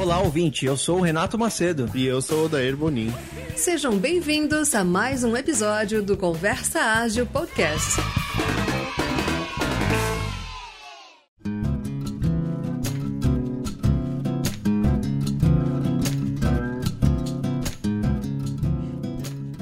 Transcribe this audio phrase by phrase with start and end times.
[0.00, 0.64] Olá, ouvinte.
[0.64, 1.86] Eu sou o Renato Macedo.
[1.94, 3.10] E eu sou o Dair Bonin.
[3.54, 8.00] Sejam bem-vindos a mais um episódio do Conversa Ágil Podcast.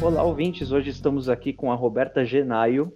[0.01, 0.71] Olá, ouvintes.
[0.71, 2.93] Hoje estamos aqui com a Roberta Genaio.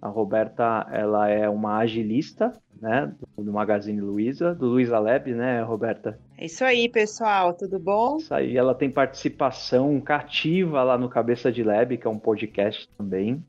[0.00, 2.50] A Roberta, ela é uma agilista,
[2.80, 6.18] né, do Magazine Luiza, do Luiza Lab, né, Roberta?
[6.40, 8.18] É isso aí, pessoal, tudo bom?
[8.18, 12.88] Isso aí, ela tem participação cativa lá no Cabeça de Lab, que é um podcast
[12.96, 13.44] também.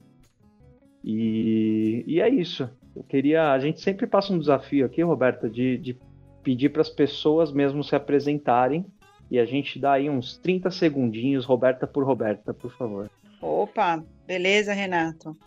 [1.04, 2.68] E, e é isso.
[2.96, 3.52] Eu queria.
[3.52, 6.00] A gente sempre passa um desafio aqui, Roberta, de, de
[6.42, 8.84] pedir para as pessoas mesmo se apresentarem.
[9.30, 13.08] E a gente dá aí uns 30 segundinhos, Roberta por Roberta, por favor.
[13.40, 15.38] Opa, beleza, Renato.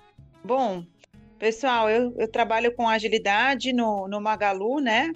[0.44, 0.84] Bom,
[1.40, 5.10] pessoal, eu, eu trabalho com agilidade no, no Magalu, né?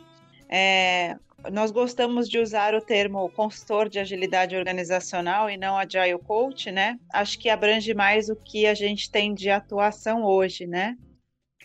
[0.48, 1.16] É,
[1.52, 6.98] nós gostamos de usar o termo consultor de agilidade organizacional e não agile coach, né?
[7.12, 10.96] Acho que abrange mais o que a gente tem de atuação hoje, né?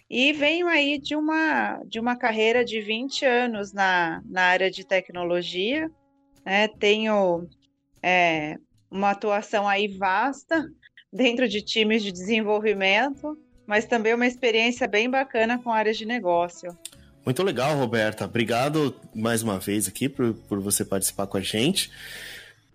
[0.10, 4.86] E venho aí de uma, de uma carreira de 20 anos na, na área de
[4.86, 5.90] tecnologia,
[6.46, 6.68] né?
[6.68, 7.48] Tenho
[8.04, 8.58] é,
[8.90, 10.68] uma atuação aí vasta
[11.12, 16.78] dentro de times de desenvolvimento, mas também uma experiência bem bacana com áreas de negócio.
[17.24, 18.26] Muito legal, Roberta.
[18.26, 21.92] Obrigado mais uma vez aqui por, por você participar com a gente.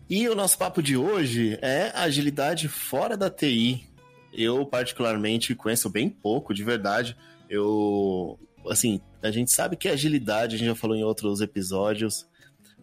[0.09, 3.85] E o nosso papo de hoje é agilidade fora da TI.
[4.33, 7.17] Eu, particularmente, conheço bem pouco, de verdade.
[7.51, 8.39] Eu,
[8.69, 12.25] assim, a gente sabe que a agilidade, a gente já falou em outros episódios,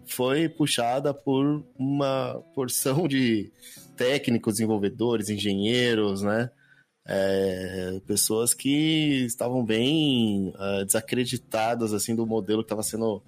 [0.06, 3.50] foi puxada por uma porção de
[3.96, 6.50] técnicos, desenvolvedores, engenheiros, né?
[7.06, 13.22] É, pessoas que estavam bem uh, desacreditadas assim do modelo que estava sendo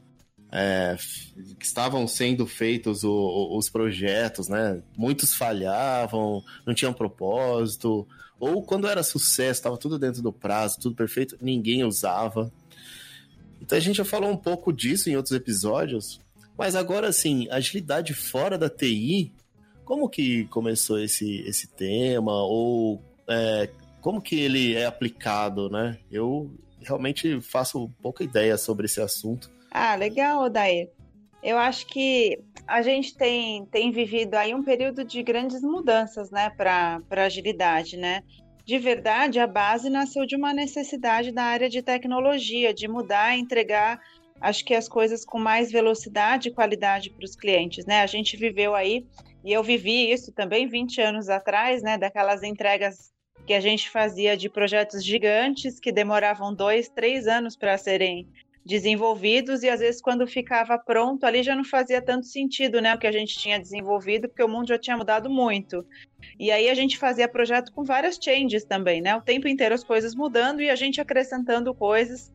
[0.50, 0.96] é,
[1.60, 4.82] que estavam sendo feitos o, o, os projetos, né?
[4.98, 8.08] Muitos falhavam, não tinham propósito,
[8.40, 12.52] ou quando era sucesso, estava tudo dentro do prazo, tudo perfeito, ninguém usava.
[13.62, 16.22] Então a gente já falou um pouco disso em outros episódios,
[16.58, 19.34] mas agora assim, agilidade fora da TI,
[19.84, 22.32] como que começou esse, esse tema?
[22.32, 23.70] Ou é,
[24.02, 25.98] como que ele é aplicado, né?
[26.12, 29.50] Eu realmente faço pouca ideia sobre esse assunto.
[29.72, 30.90] Ah, legal, Odair.
[31.44, 36.50] Eu acho que a gente tem, tem vivido aí um período de grandes mudanças, né,
[36.50, 38.24] para agilidade, né?
[38.66, 44.00] De verdade, a base nasceu de uma necessidade da área de tecnologia, de mudar, entregar
[44.42, 48.02] acho que as coisas com mais velocidade e qualidade para os clientes, né?
[48.02, 49.06] A gente viveu aí,
[49.44, 51.98] e eu vivi isso também 20 anos atrás, né?
[51.98, 53.12] Daquelas entregas
[53.46, 58.28] que a gente fazia de projetos gigantes que demoravam dois, três anos para serem
[58.66, 62.98] desenvolvidos e às vezes quando ficava pronto ali já não fazia tanto sentido, né, o
[62.98, 65.86] que a gente tinha desenvolvido, porque o mundo já tinha mudado muito.
[66.40, 69.84] E aí a gente fazia projeto com várias changes também, né, o tempo inteiro as
[69.84, 72.34] coisas mudando e a gente acrescentando coisas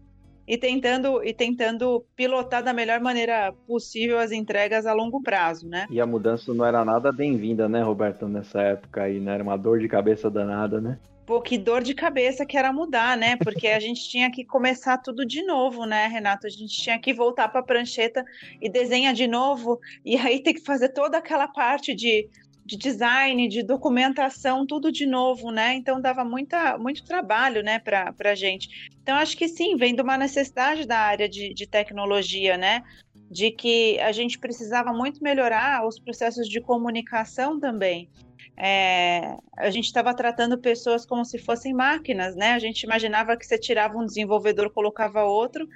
[0.51, 5.87] e tentando e tentando pilotar da melhor maneira possível as entregas a longo prazo, né?
[5.89, 9.35] E a mudança não era nada bem-vinda, né, Roberto, nessa época aí, né?
[9.35, 10.99] Era uma dor de cabeça danada, né?
[11.25, 13.37] Pô, que dor de cabeça que era mudar, né?
[13.37, 16.49] Porque a gente tinha que começar tudo de novo, né, Renato?
[16.49, 18.25] A gente tinha que voltar para a prancheta
[18.61, 22.29] e desenhar de novo, e aí ter que fazer toda aquela parte de
[22.71, 25.75] de design, de documentação, tudo de novo, né?
[25.75, 28.89] Então dava muita, muito trabalho, né, para a gente.
[29.03, 32.85] Então acho que sim, vem de uma necessidade da área de, de tecnologia, né?
[33.29, 38.09] De que a gente precisava muito melhorar os processos de comunicação também.
[38.57, 42.53] É, a gente estava tratando pessoas como se fossem máquinas, né?
[42.53, 45.69] A gente imaginava que você tirava um desenvolvedor, colocava outro,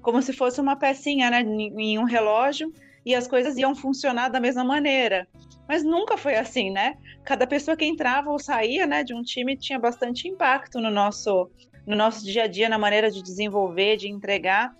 [0.00, 2.72] como se fosse uma pecinha, né, em um relógio,
[3.08, 5.26] e as coisas iam funcionar da mesma maneira.
[5.66, 6.94] Mas nunca foi assim, né?
[7.24, 11.50] Cada pessoa que entrava ou saía, né, de um time tinha bastante impacto no nosso
[11.86, 14.70] no nosso dia a dia, na maneira de desenvolver, de entregar.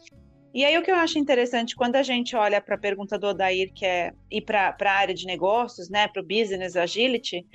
[0.53, 3.29] E aí o que eu acho interessante quando a gente olha para a pergunta do
[3.29, 7.47] Odair, que é ir para a área de negócios, né, para o business agility,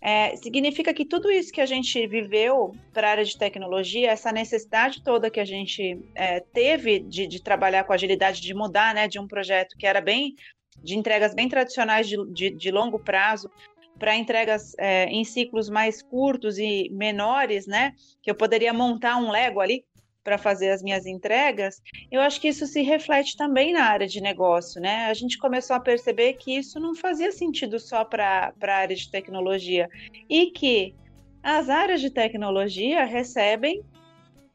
[0.00, 4.32] é, significa que tudo isso que a gente viveu para a área de tecnologia, essa
[4.32, 9.06] necessidade toda que a gente é, teve de, de, trabalhar com agilidade, de mudar, né,
[9.06, 10.34] de um projeto que era bem
[10.82, 13.50] de entregas bem tradicionais de, de, de longo prazo
[13.98, 17.92] para entregas é, em ciclos mais curtos e menores, né?
[18.22, 19.84] Que eu poderia montar um Lego ali
[20.22, 21.80] para fazer as minhas entregas,
[22.10, 25.06] eu acho que isso se reflete também na área de negócio, né?
[25.06, 29.10] A gente começou a perceber que isso não fazia sentido só para a área de
[29.10, 29.88] tecnologia
[30.28, 30.94] e que
[31.42, 33.82] as áreas de tecnologia recebem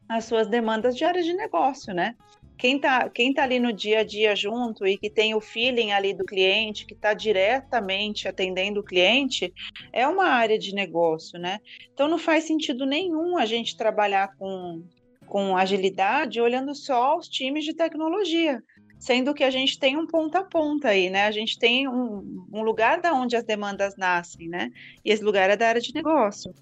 [0.08, 2.14] as suas demandas de área de negócio, né?
[2.56, 5.92] quem está quem tá ali no dia a dia junto e que tem o feeling
[5.92, 9.52] ali do cliente, que está diretamente atendendo o cliente,
[9.92, 11.58] é uma área de negócio, né?
[11.92, 14.82] Então não faz sentido nenhum a gente trabalhar com,
[15.26, 18.62] com agilidade olhando só os times de tecnologia,
[18.98, 21.26] sendo que a gente tem um ponta a ponta aí, né?
[21.26, 24.70] A gente tem um, um lugar da onde as demandas nascem, né?
[25.04, 26.54] E esse lugar é da área de negócio.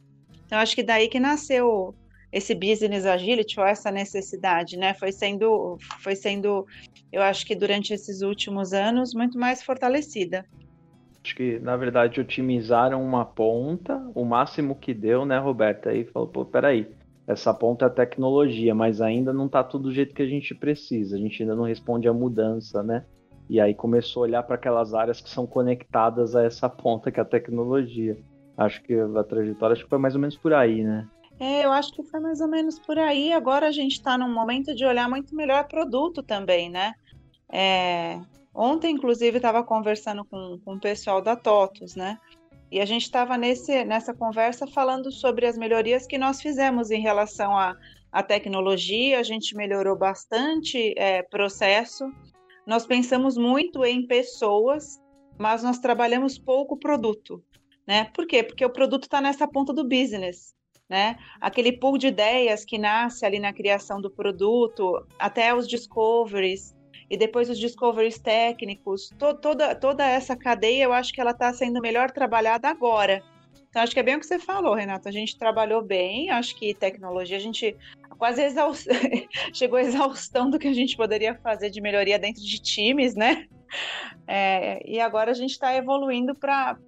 [0.47, 1.95] Então acho que daí que nasceu
[2.33, 4.93] esse business agility ou essa necessidade, né?
[4.95, 6.67] Foi sendo, foi sendo,
[7.13, 10.45] eu acho que durante esses últimos anos muito mais fortalecida.
[11.23, 15.95] Acho que na verdade otimizaram uma ponta, o máximo que deu, né, Roberta?
[15.95, 16.89] E falou, pô, peraí,
[17.27, 21.17] essa ponta é tecnologia, mas ainda não está tudo do jeito que a gente precisa.
[21.17, 23.05] A gente ainda não responde à mudança, né?
[23.49, 27.19] E aí começou a olhar para aquelas áreas que são conectadas a essa ponta que
[27.19, 28.17] é a tecnologia.
[28.57, 31.09] Acho que a trajetória acho que foi mais ou menos por aí, né?
[31.41, 33.33] É, eu acho que foi mais ou menos por aí.
[33.33, 36.95] Agora a gente está num momento de olhar muito melhor produto também, né?
[37.51, 38.21] É,
[38.55, 42.19] ontem, inclusive, estava conversando com, com o pessoal da TOTUS, né?
[42.71, 47.57] E a gente estava nessa conversa falando sobre as melhorias que nós fizemos em relação
[47.57, 47.77] à,
[48.11, 49.21] à tecnologia.
[49.21, 52.05] A gente melhorou bastante é, processo.
[52.67, 55.01] Nós pensamos muito em pessoas,
[55.39, 57.43] mas nós trabalhamos pouco produto.
[57.87, 58.11] Né?
[58.15, 58.43] Por quê?
[58.43, 60.55] Porque o produto está nessa ponta do business
[60.89, 61.17] né?
[61.41, 66.75] Aquele pool de ideias que nasce ali na criação do produto, até os discoveries
[67.09, 71.53] e depois os discoveries técnicos, to toda, toda essa cadeia eu acho que ela está
[71.53, 73.23] sendo melhor trabalhada agora.
[73.69, 75.09] Então, acho que é bem o que você falou, Renato.
[75.09, 77.77] A gente trabalhou bem, acho que tecnologia, a gente
[78.17, 78.87] quase exaust...
[79.53, 83.47] chegou à exaustão do que a gente poderia fazer de melhoria dentro de times, né?
[84.27, 86.79] É, e agora a gente está evoluindo para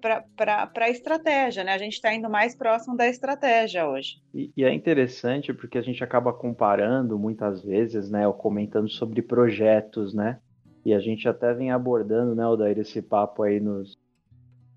[0.75, 1.73] a estratégia, né?
[1.73, 4.21] A gente está indo mais próximo da estratégia hoje.
[4.33, 8.27] E, e, é interessante porque a gente acaba comparando muitas vezes, né?
[8.27, 10.39] Ou comentando sobre projetos, né?
[10.83, 13.97] E a gente até vem abordando, né, Odair, esse papo aí nos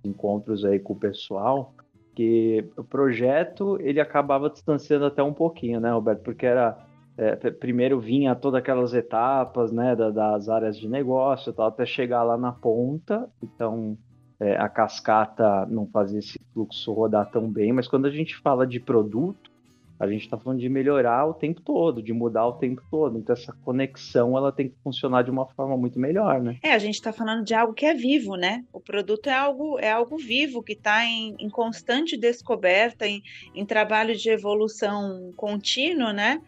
[0.05, 1.73] encontros aí com o pessoal,
[2.17, 6.23] que o projeto ele acabava distanciando até um pouquinho, né, Roberto?
[6.23, 6.77] Porque era
[7.21, 12.23] é, primeiro vinha todas aquelas etapas né, da, das áreas de negócio tal, até chegar
[12.23, 13.29] lá na ponta.
[13.43, 13.99] Então
[14.41, 18.67] é, a cascata não fazia esse fluxo rodar tão bem, mas quando a gente fala
[18.67, 19.51] de produto,
[19.99, 23.19] a gente está falando de melhorar o tempo todo, de mudar o tempo todo.
[23.19, 26.57] Então essa conexão ela tem que funcionar de uma forma muito melhor, né?
[26.63, 28.65] É, a gente está falando de algo que é vivo, né?
[28.73, 33.23] O produto é algo é algo vivo que está em, em, constante descoberta, em,
[33.55, 36.41] em trabalho de evolução contínua, né?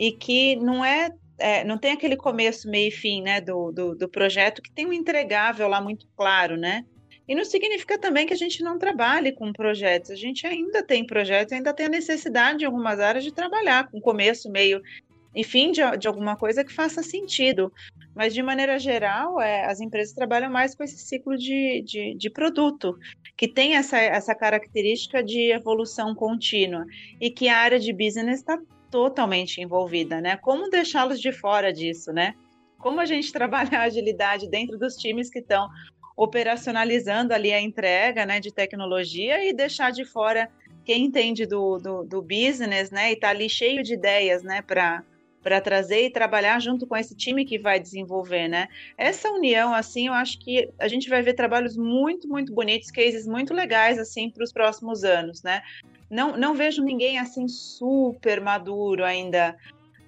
[0.00, 3.94] E que não é, é, não tem aquele começo, meio e fim né, do, do,
[3.94, 6.86] do, projeto, que tem um entregável lá muito claro, né?
[7.28, 10.10] E não significa também que a gente não trabalhe com projetos.
[10.10, 14.00] A gente ainda tem projetos, ainda tem a necessidade em algumas áreas de trabalhar com
[14.00, 14.80] começo, meio
[15.34, 17.70] e fim de, de alguma coisa que faça sentido.
[18.14, 22.30] Mas, de maneira geral, é, as empresas trabalham mais com esse ciclo de, de, de
[22.30, 22.96] produto,
[23.36, 26.86] que tem essa, essa característica de evolução contínua
[27.20, 28.58] e que a área de business está
[28.90, 30.36] totalmente envolvida, né?
[30.36, 32.34] Como deixá-los de fora disso, né?
[32.78, 35.68] Como a gente trabalha a agilidade dentro dos times que estão
[36.16, 40.50] operacionalizando ali a entrega né, de tecnologia e deixar de fora
[40.84, 43.12] quem entende do, do, do business, né?
[43.12, 44.62] E tá ali cheio de ideias, né?
[44.62, 45.02] Para
[45.42, 48.68] para trazer e trabalhar junto com esse time que vai desenvolver, né?
[48.96, 53.26] Essa união, assim, eu acho que a gente vai ver trabalhos muito, muito bonitos, cases
[53.26, 55.62] muito legais, assim, para os próximos anos, né?
[56.10, 59.56] Não, não vejo ninguém assim super maduro ainda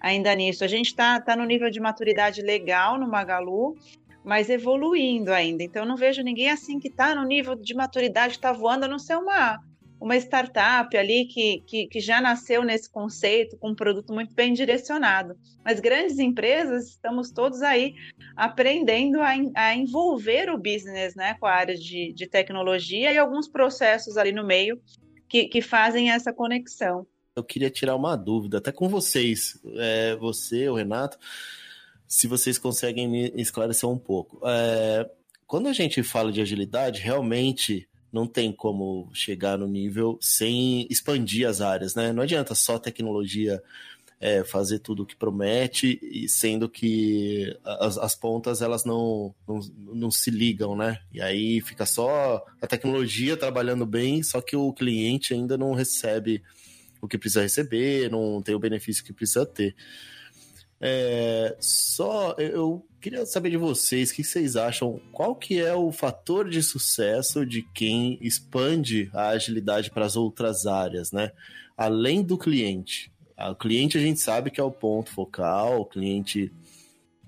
[0.01, 0.65] ainda nisso.
[0.65, 3.77] A gente está tá no nível de maturidade legal no Magalu,
[4.25, 5.63] mas evoluindo ainda.
[5.63, 8.99] Então, não vejo ninguém assim que está no nível de maturidade, está voando, a não
[8.99, 9.61] ser uma,
[10.01, 14.53] uma startup ali que, que, que, já nasceu nesse conceito, com um produto muito bem
[14.53, 15.37] direcionado.
[15.65, 17.95] Mas grandes empresas, estamos todos aí
[18.37, 23.47] aprendendo a, a envolver o business né, com a área de, de tecnologia e alguns
[23.47, 24.81] processos ali no meio
[25.33, 27.07] que, que fazem essa conexão.
[27.35, 31.17] Eu queria tirar uma dúvida, até com vocês, é, você, o Renato,
[32.07, 34.39] se vocês conseguem me esclarecer um pouco.
[34.47, 35.11] É,
[35.47, 41.49] quando a gente fala de agilidade, realmente não tem como chegar no nível sem expandir
[41.49, 42.13] as áreas, né?
[42.13, 43.63] Não adianta só tecnologia
[44.23, 49.59] é, fazer tudo o que promete, e sendo que as, as pontas elas não, não,
[49.77, 51.01] não, se ligam, né?
[51.13, 56.41] E aí fica só a tecnologia trabalhando bem, só que o cliente ainda não recebe
[57.01, 59.75] o que precisa receber, não tem o benefício que precisa ter.
[60.81, 65.01] É, só eu queria saber de vocês, o que vocês acham?
[65.11, 70.65] Qual que é o fator de sucesso de quem expande a agilidade para as outras
[70.65, 71.33] áreas, né?
[71.77, 73.12] Além do cliente.
[73.51, 76.53] O cliente a gente sabe que é o ponto focal, o cliente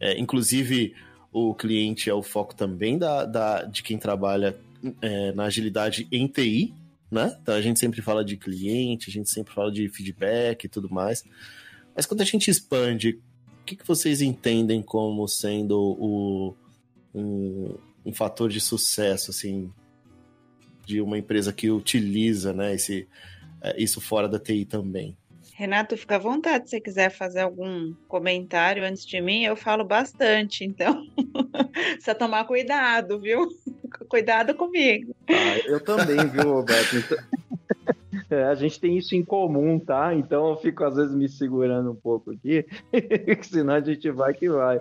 [0.01, 0.95] É, inclusive,
[1.33, 4.57] o cliente é o foco também da, da de quem trabalha
[5.01, 6.75] é, na agilidade em TI,
[7.11, 7.37] né?
[7.41, 10.93] Então a gente sempre fala de cliente, a gente sempre fala de feedback e tudo
[10.93, 11.25] mais.
[11.95, 13.21] Mas quando a gente expande,
[13.63, 16.55] o que, que vocês entendem como sendo o,
[17.15, 19.73] um, um fator de sucesso, assim,
[20.85, 23.09] de uma empresa que utiliza né, esse,
[23.63, 25.17] é, isso fora da TI também?
[25.57, 29.85] Renato, fica à vontade se você quiser fazer algum comentário antes de mim, eu falo
[29.85, 31.07] bastante, então
[31.95, 33.47] precisa tomar cuidado, viu?
[34.09, 35.15] Cuidado comigo.
[35.29, 36.97] Ah, eu também, viu, Roberto?
[36.97, 37.19] Então...
[38.31, 40.15] É, a gente tem isso em comum, tá?
[40.15, 42.65] Então eu fico às vezes me segurando um pouco aqui,
[43.43, 44.81] senão a gente vai que vai.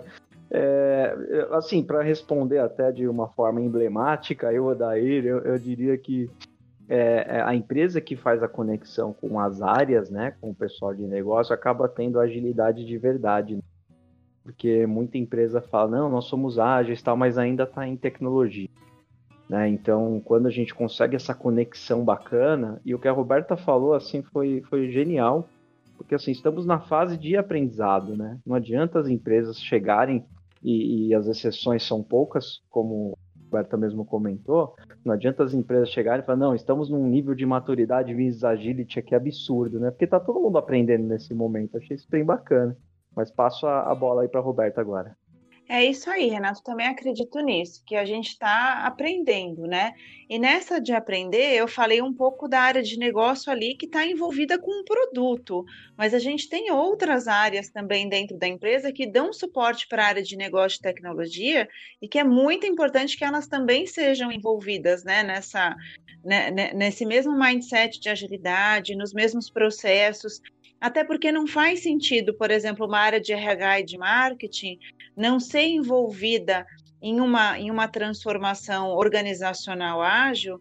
[0.50, 1.14] É,
[1.50, 6.30] assim, para responder até de uma forma emblemática, eu, Odair, eu, eu diria que
[6.88, 10.94] é, é, a empresa que faz a conexão com as áreas, né, com o pessoal
[10.94, 13.56] de negócio, acaba tendo agilidade de verdade.
[13.56, 13.62] Né?
[14.42, 18.68] Porque muita empresa fala, não, nós somos ágeis, tal, mas ainda está em tecnologia.
[19.48, 19.68] Né?
[19.68, 24.22] Então, quando a gente consegue essa conexão bacana, e o que a Roberta falou assim
[24.22, 25.48] foi, foi genial,
[25.96, 28.38] porque assim, estamos na fase de aprendizado, né?
[28.44, 30.24] Não adianta as empresas chegarem
[30.62, 33.16] e, e as exceções são poucas, como
[33.54, 37.34] a Roberta mesmo comentou, não adianta as empresas chegarem e falar, não, estamos num nível
[37.34, 39.90] de maturidade business agility aqui absurdo, né?
[39.90, 41.76] Porque tá todo mundo aprendendo nesse momento.
[41.76, 42.76] Achei isso bem bacana.
[43.14, 45.16] Mas passo a, a bola aí para Roberta agora.
[45.66, 46.62] É isso aí, Renato.
[46.62, 49.94] Também acredito nisso, que a gente está aprendendo, né?
[50.28, 54.06] E nessa de aprender, eu falei um pouco da área de negócio ali que está
[54.06, 55.64] envolvida com um produto,
[55.96, 60.08] mas a gente tem outras áreas também dentro da empresa que dão suporte para a
[60.08, 61.66] área de negócio e tecnologia
[62.00, 65.22] e que é muito importante que elas também sejam envolvidas, né?
[65.22, 65.74] Nessa,
[66.22, 70.42] né, né nesse mesmo mindset de agilidade, nos mesmos processos,
[70.78, 74.78] até porque não faz sentido, por exemplo, uma área de RH e de marketing
[75.16, 76.66] não ser envolvida
[77.00, 80.60] em uma, em uma transformação organizacional ágil,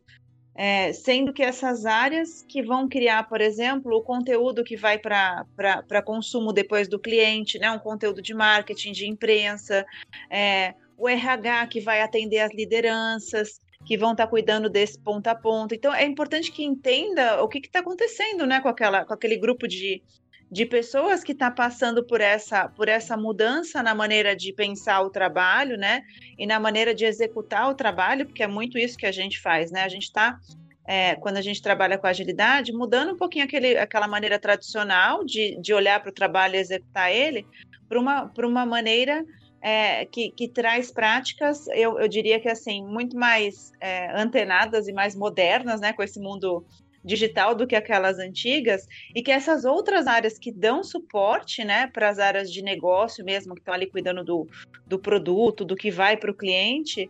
[0.56, 6.02] é, sendo que essas áreas que vão criar, por exemplo, o conteúdo que vai para
[6.06, 9.86] consumo depois do cliente, né, um conteúdo de marketing, de imprensa,
[10.30, 15.28] é, o RH que vai atender as lideranças, que vão estar tá cuidando desse ponto
[15.28, 15.74] a ponto.
[15.74, 19.68] Então, é importante que entenda o que está acontecendo né, com, aquela, com aquele grupo
[19.68, 20.04] de,
[20.52, 25.10] de pessoas que está passando por essa, por essa mudança na maneira de pensar o
[25.10, 26.04] trabalho, né?
[26.38, 29.72] E na maneira de executar o trabalho, porque é muito isso que a gente faz,
[29.72, 29.84] né?
[29.84, 30.38] A gente está,
[30.86, 35.60] é, quando a gente trabalha com agilidade, mudando um pouquinho aquele, aquela maneira tradicional de,
[35.60, 37.48] de olhar para o trabalho e executar ele,
[37.90, 39.26] para uma, uma maneira
[39.64, 44.94] é, que, que, traz práticas, eu, eu, diria que assim, muito mais é, antenadas e
[44.94, 46.66] mais modernas, né, com esse mundo
[47.04, 52.10] digital do que aquelas antigas, e que essas outras áreas que dão suporte, né, para
[52.10, 54.48] as áreas de negócio mesmo, que estão ali cuidando do,
[54.88, 57.10] do produto, do que vai para o cliente,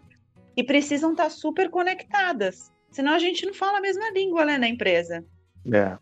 [0.56, 2.72] e precisam estar tá super conectadas.
[2.92, 5.26] Senão a gente não fala a mesma língua né, na empresa.
[5.72, 5.98] É,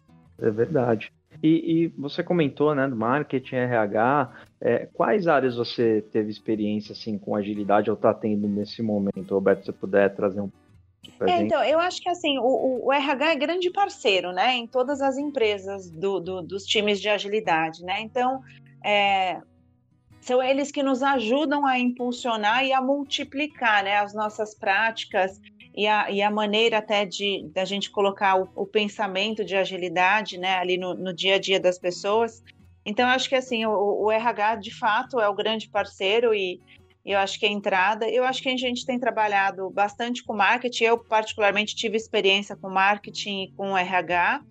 [0.45, 1.11] é verdade.
[1.41, 7.17] E, e, você comentou, né, do marketing, RH, é, quais áreas você teve experiência, assim,
[7.17, 10.51] com agilidade ou está tendo nesse momento, Roberto, se puder trazer um
[11.21, 15.01] é, então, eu acho que assim, o, o, RH é grande parceiro, né, em todas
[15.01, 18.01] as empresas do, do, dos times de agilidade, né?
[18.01, 18.41] Então,
[18.83, 19.41] é,
[20.21, 25.41] são eles que nos ajudam a impulsionar e a multiplicar, né, as nossas práticas
[25.75, 30.37] e a, e a maneira até de da gente colocar o, o pensamento de agilidade,
[30.37, 32.43] né, ali no, no, dia a dia das pessoas.
[32.85, 36.59] Então, acho que assim, o, o, RH de fato é o grande parceiro e
[37.05, 38.07] eu acho que a entrada.
[38.07, 40.83] Eu acho que a gente tem trabalhado bastante com marketing.
[40.83, 44.43] Eu, particularmente, tive experiência com marketing e com RH.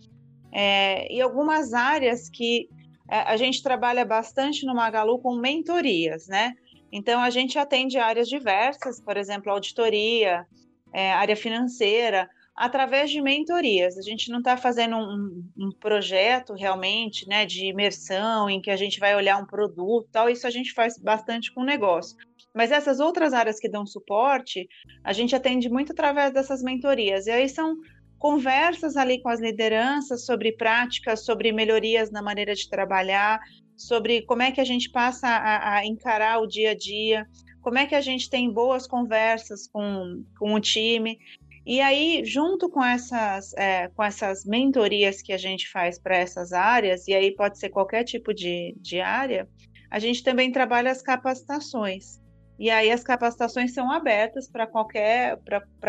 [0.53, 2.69] É, e algumas áreas que
[3.09, 6.55] é, a gente trabalha bastante no Magalu com mentorias, né?
[6.93, 10.45] Então, a gente atende áreas diversas, por exemplo, auditoria,
[10.93, 13.97] é, área financeira, através de mentorias.
[13.97, 18.77] A gente não está fazendo um, um, projeto realmente né, de imersão em que a
[18.77, 22.17] gente vai olhar um produto tal, isso a gente faz bastante com o negócio.
[22.55, 24.69] Mas essas outras áreas que dão suporte,
[25.05, 27.27] a gente atende muito através dessas mentorias.
[27.27, 27.77] E aí são
[28.19, 33.41] conversas ali com as lideranças sobre práticas, sobre melhorias na maneira de trabalhar,
[33.77, 37.27] sobre como é que a gente passa a, a encarar o dia a dia,
[37.63, 41.19] como é que a gente tem boas conversas com, com o time.
[41.65, 46.53] E aí, junto com essas, é, com essas mentorias que a gente faz para essas
[46.53, 49.49] áreas, e aí pode ser qualquer tipo de, de área,
[49.91, 52.20] a gente também trabalha as capacitações.
[52.61, 55.39] E aí as capacitações são abertas para qualquer,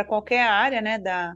[0.07, 1.35] qualquer área né, da,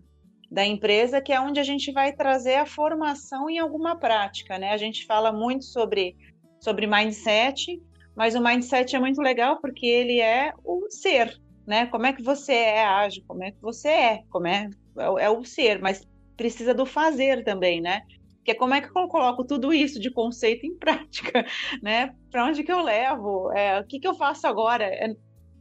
[0.49, 4.57] da empresa, que é onde a gente vai trazer a formação em alguma prática.
[4.57, 4.71] Né?
[4.71, 6.15] A gente fala muito sobre,
[6.61, 7.81] sobre mindset,
[8.15, 11.37] mas o mindset é muito legal porque ele é o ser,
[11.67, 11.85] né?
[11.87, 15.29] Como é que você é ágil, como é que você é, como é, é, é
[15.29, 16.01] o ser, mas
[16.37, 18.03] precisa do fazer também, né?
[18.45, 21.45] Que é como é que eu coloco tudo isso de conceito em prática,
[21.83, 22.15] né?
[22.31, 23.51] Para onde que eu levo?
[23.51, 24.85] É, o que, que eu faço agora?
[24.85, 25.13] É...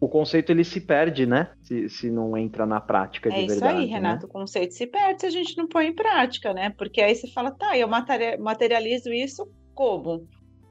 [0.04, 1.50] O conceito ele se perde, né?
[1.62, 3.52] Se, se não entra na prática de é verdade.
[3.52, 3.92] É isso aí, né?
[3.94, 4.26] Renato.
[4.26, 4.28] Né?
[4.28, 6.68] O conceito se perde se a gente não põe em prática, né?
[6.76, 10.28] Porque aí você fala, tá, eu materializo isso como?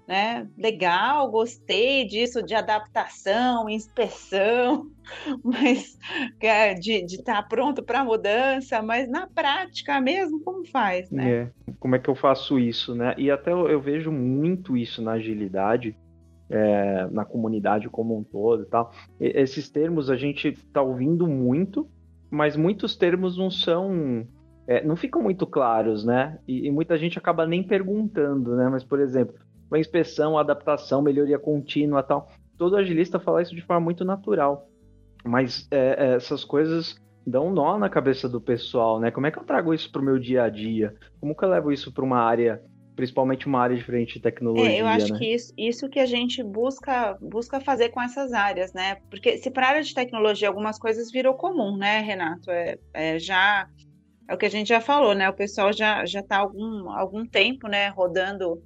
[0.08, 0.48] né?
[0.58, 4.88] Legal, gostei disso de adaptação, inspeção,
[5.44, 5.98] mas
[6.42, 11.32] é, de estar tá pronto para mudança, mas na prática mesmo, como faz, né?
[11.32, 11.52] É.
[11.80, 13.16] Como é que eu faço isso, né?
[13.18, 15.96] E até eu, eu vejo muito isso na agilidade,
[16.54, 18.92] é, na comunidade como um todo e tal.
[19.20, 21.90] E, esses termos a gente está ouvindo muito,
[22.30, 24.28] mas muitos termos não são
[24.68, 26.40] é, não ficam muito claros, né?
[26.48, 28.70] E, e, muita gente acaba nem perguntando, né?
[28.70, 29.36] Mas, por exemplo,
[29.70, 32.30] uma inspeção, adaptação, melhoria contínua tal.
[32.58, 34.70] Todo agilista fala isso de forma muito natural.
[35.26, 36.96] Mas é, é, essas coisas
[37.26, 39.10] dão nó na cabeça do pessoal, né?
[39.10, 40.96] Como é que eu trago isso para o meu dia a dia?
[41.20, 42.62] Como que eu levo isso para uma área,
[42.96, 44.72] principalmente uma área diferente de tecnologia?
[44.72, 45.20] É, eu acho né?
[45.20, 48.98] que isso, isso que a gente busca, busca fazer com essas áreas, né?
[49.10, 52.50] Porque se para a área de tecnologia algumas coisas virou comum, né, Renato?
[52.52, 53.68] É, é, já
[54.28, 55.30] é o que a gente já falou, né?
[55.30, 58.62] O pessoal já já está algum algum tempo, né, rodando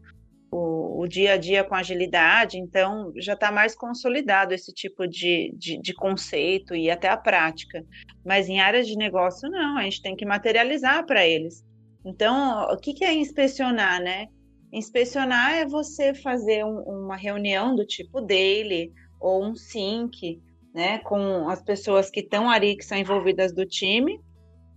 [0.52, 5.54] o, o, dia a dia com agilidade, então já está mais consolidado esse tipo de,
[5.58, 7.84] de, de, conceito e até a prática.
[8.26, 11.66] Mas em áreas de negócio, não, a gente tem que materializar para eles.
[12.08, 14.28] Então, o que, que é inspecionar, né?
[14.72, 20.42] Inspecionar é você fazer um, uma reunião do tipo daily ou um sync,
[20.74, 24.20] né, com as pessoas que estão ali, que são envolvidas do time,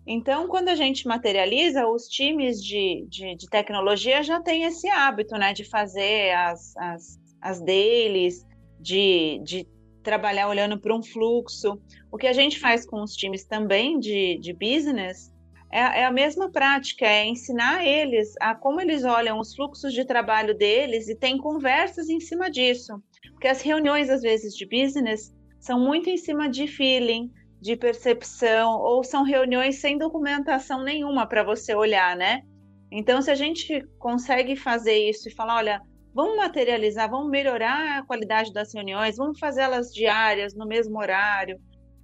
[0.07, 5.37] então, quando a gente materializa, os times de, de, de tecnologia já têm esse hábito,
[5.37, 8.45] né, de fazer as, as, as dailies,
[8.81, 9.69] de, de
[10.03, 11.81] trabalhar olhando para um fluxo.
[12.11, 15.33] O que a gente faz com os times também de, de business
[15.71, 20.05] é, é, a mesma prática, é ensinar eles a como eles olham os fluxos de
[20.05, 23.01] trabalho deles e tem conversas em cima disso.
[23.33, 27.31] Porque as reuniões, às vezes, de business são muito em cima de feeling,
[27.61, 32.43] de percepção, ou são reuniões sem documentação nenhuma para você olhar, né?
[32.91, 38.03] Então, se a gente consegue fazer isso e falar, olha, vamos materializar, vamos melhorar a
[38.05, 41.61] qualidade das reuniões, vamos fazer elas diárias, no mesmo horário,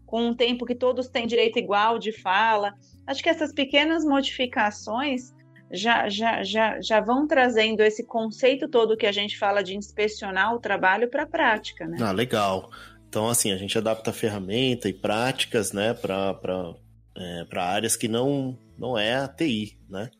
[0.06, 2.72] com um tempo que todos têm direito igual de fala.
[3.06, 5.34] Acho que essas pequenas modificações
[5.70, 10.54] já, já, já, já vão trazendo esse conceito todo que a gente fala de inspecionar
[10.54, 11.98] o trabalho para a prática, né?
[12.00, 12.70] Ah, legal.
[13.08, 16.74] Então, assim, a gente adapta ferramenta e práticas, né, para
[17.16, 20.10] é, áreas que não, não é a TI, né?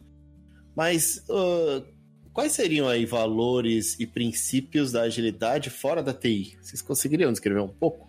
[0.75, 1.85] Mas uh,
[2.33, 6.59] quais seriam aí valores e princípios da agilidade fora da TI?
[6.61, 8.06] Vocês conseguiriam descrever um pouco?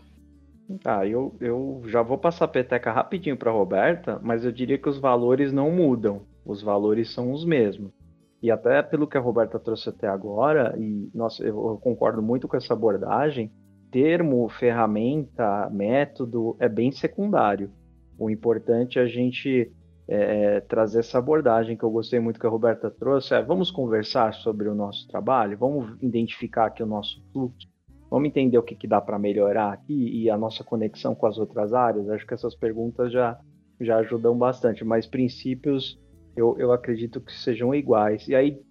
[0.83, 4.89] Ah, eu, eu já vou passar a peteca rapidinho para Roberta, mas eu diria que
[4.89, 6.23] os valores não mudam.
[6.45, 7.91] Os valores são os mesmos.
[8.41, 12.55] E até pelo que a Roberta trouxe até agora, e nossa, eu concordo muito com
[12.55, 13.51] essa abordagem,
[13.91, 17.71] termo, ferramenta, método é bem secundário.
[18.17, 19.71] O importante é a gente
[20.07, 23.33] é, trazer essa abordagem que eu gostei muito que a Roberta trouxe.
[23.33, 27.67] É, vamos conversar sobre o nosso trabalho, vamos identificar aqui o nosso fluxo,
[28.09, 31.37] vamos entender o que, que dá para melhorar aqui e a nossa conexão com as
[31.37, 32.09] outras áreas.
[32.09, 33.39] Acho que essas perguntas já,
[33.79, 35.99] já ajudam bastante, mas princípios
[36.35, 38.27] eu, eu acredito que sejam iguais.
[38.27, 38.61] E aí,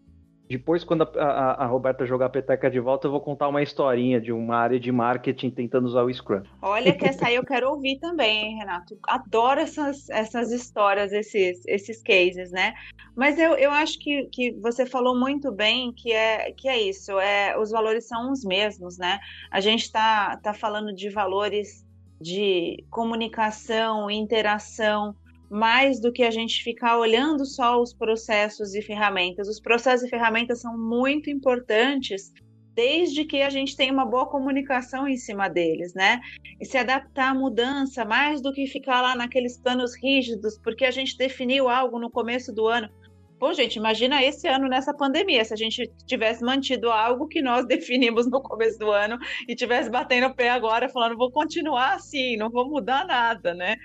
[0.48, 3.62] depois, quando a, a, a, Roberta jogar a peteca de volta, eu vou contar uma
[3.62, 6.42] historinha de uma área de marketing tentando usar o Scrum.
[6.62, 8.96] Olha, que essa aí eu quero ouvir também, hein, Renato?
[9.08, 12.74] Adoro essas, essas histórias, esses, esses cases, né?
[13.16, 17.18] Mas eu, eu acho que, que você falou muito bem que é, que é isso,
[17.18, 19.18] é, os valores são os mesmos, né?
[19.50, 21.84] A gente está tá falando de valores
[22.20, 25.14] de comunicação, interação,
[25.50, 29.48] mais do que a gente ficar olhando só os processos e ferramentas.
[29.48, 32.32] Os processos e ferramentas são muito importantes
[32.76, 36.20] desde que a gente tenha uma boa comunicação em cima deles, né?
[36.60, 40.90] E se adaptar à mudança mais do que ficar lá naqueles planos rígidos, porque a
[40.90, 42.90] gente definiu algo no começo do ano.
[43.38, 47.64] Pô, gente, imagina esse ano nessa pandemia, se a gente tivesse mantido algo que nós
[47.68, 52.36] definimos no começo do ano e tivesse batendo o pé agora, falando, vou continuar assim,
[52.36, 53.76] não vou mudar nada, né?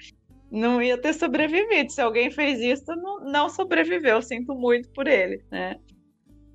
[0.51, 1.91] Não ia ter sobrevivido.
[1.91, 4.21] Se alguém fez isso, não, não sobreviveu.
[4.21, 5.77] Sinto muito por ele, né?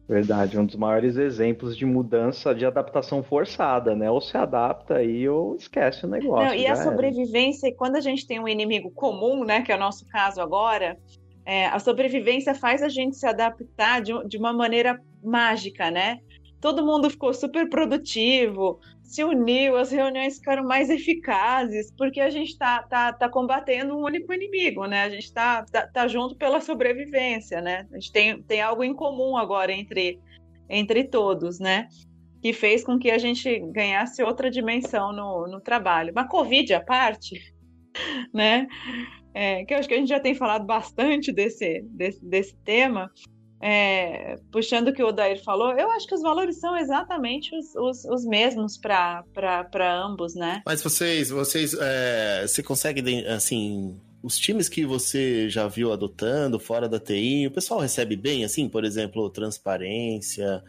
[0.09, 4.09] Verdade, um dos maiores exemplos de mudança, de adaptação forçada, né?
[4.09, 6.46] Ou se adapta aí ou esquece o negócio.
[6.46, 7.76] Não, e a sobrevivência, era.
[7.76, 9.62] quando a gente tem um inimigo comum, né?
[9.62, 10.96] Que é o nosso caso agora,
[11.44, 16.20] é, a sobrevivência faz a gente se adaptar de, de uma maneira mágica, né?
[16.61, 22.51] todo mundo ficou super produtivo, se uniu, as reuniões ficaram mais eficazes, porque a gente
[22.51, 25.05] está tá, tá combatendo um único inimigo, né?
[25.05, 27.87] A gente está tá, tá, junto pela sobrevivência, né?
[27.92, 30.21] A gente tem, tem algo em comum agora entre,
[30.69, 31.88] entre todos, né?
[32.42, 36.12] Que fez com que a gente ganhasse outra dimensão no, no trabalho.
[36.14, 37.40] Mas Covid à parte,
[38.35, 38.66] né?
[39.33, 43.11] É, que eu acho que a gente já tem falado bastante desse, desse, desse tema,
[43.61, 47.75] é, puxando o que o Odair falou, eu acho que os valores são exatamente os,
[47.75, 49.25] os, os mesmos para
[50.05, 50.62] ambos, né?
[50.66, 56.88] Mas vocês, vocês, é, você consegue, assim, os times que você já viu adotando fora
[56.88, 60.62] da TI, o pessoal recebe bem, assim, por exemplo, transparência,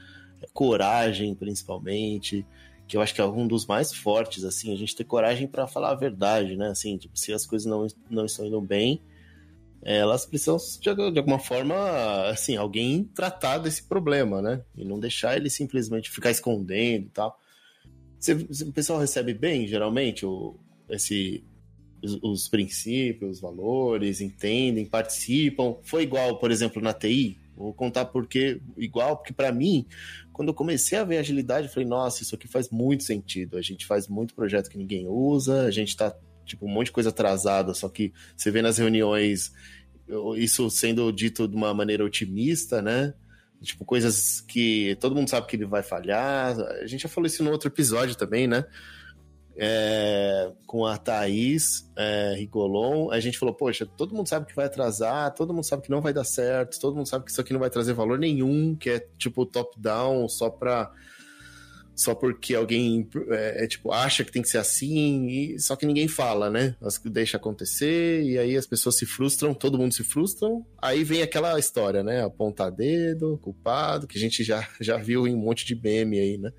[0.54, 2.46] coragem, principalmente,
[2.88, 5.68] que eu acho que é um dos mais fortes, assim, a gente ter coragem para
[5.68, 6.70] falar a verdade, né?
[6.70, 9.02] Assim, tipo, se as coisas não, não estão indo bem,
[9.84, 11.76] elas precisam, de alguma forma,
[12.28, 14.62] assim, alguém tratar desse problema, né?
[14.76, 17.40] E não deixar ele simplesmente ficar escondendo e tal.
[18.20, 20.56] Você, o pessoal recebe bem, geralmente, o,
[20.90, 21.44] esse,
[22.02, 25.78] os, os, princípios, os valores, entendem, participam.
[25.84, 27.38] Foi igual, por exemplo, na TI?
[27.56, 29.86] Vou contar porque igual, porque para mim,
[30.32, 33.58] quando eu comecei a ver agilidade, eu falei, nossa, isso aqui faz muito sentido.
[33.58, 36.16] A gente faz muito projeto que ninguém usa, a gente tá
[36.48, 39.52] tipo, um monte de coisa atrasada, só que você vê nas reuniões
[40.38, 43.14] isso sendo dito de uma maneira otimista, né?
[43.62, 46.58] Tipo, coisas que todo mundo sabe que ele vai falhar.
[46.60, 48.66] A gente já falou isso no outro episódio também, né?
[49.60, 54.68] É, com a Thaís é, Rigolon, a gente falou, poxa, todo mundo sabe que vai
[54.68, 57.54] atrasar, todo mundo sabe que não vai dar certo, todo mundo sabe que isso aqui
[57.54, 60.92] não vai trazer valor nenhum, que é tipo top-down, só para
[61.98, 65.84] só porque alguém é, é, tipo acha que tem que ser assim, e, só que
[65.84, 66.76] ninguém fala, né?
[67.06, 71.58] Deixa acontecer, e aí as pessoas se frustram, todo mundo se frustram, aí vem aquela
[71.58, 72.24] história, né?
[72.24, 76.38] Apontar dedo, culpado, que a gente já, já viu em um monte de meme aí,
[76.38, 76.52] né?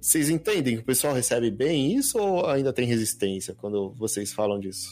[0.00, 4.58] Vocês entendem que o pessoal recebe bem isso ou ainda tem resistência quando vocês falam
[4.58, 4.88] disso?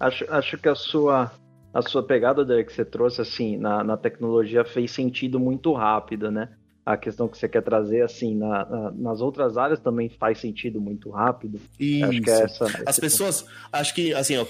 [0.00, 1.30] Acho, acho que a sua,
[1.72, 6.32] a sua pegada, Derek, que você trouxe assim na, na tecnologia fez sentido muito rápido,
[6.32, 6.48] né?
[6.88, 10.80] A questão que você quer trazer, assim, na, na, nas outras áreas também faz sentido
[10.80, 11.60] muito rápido.
[11.78, 12.06] Isso.
[12.06, 14.46] Acho que é essa, As pessoas, acho que, assim, ó,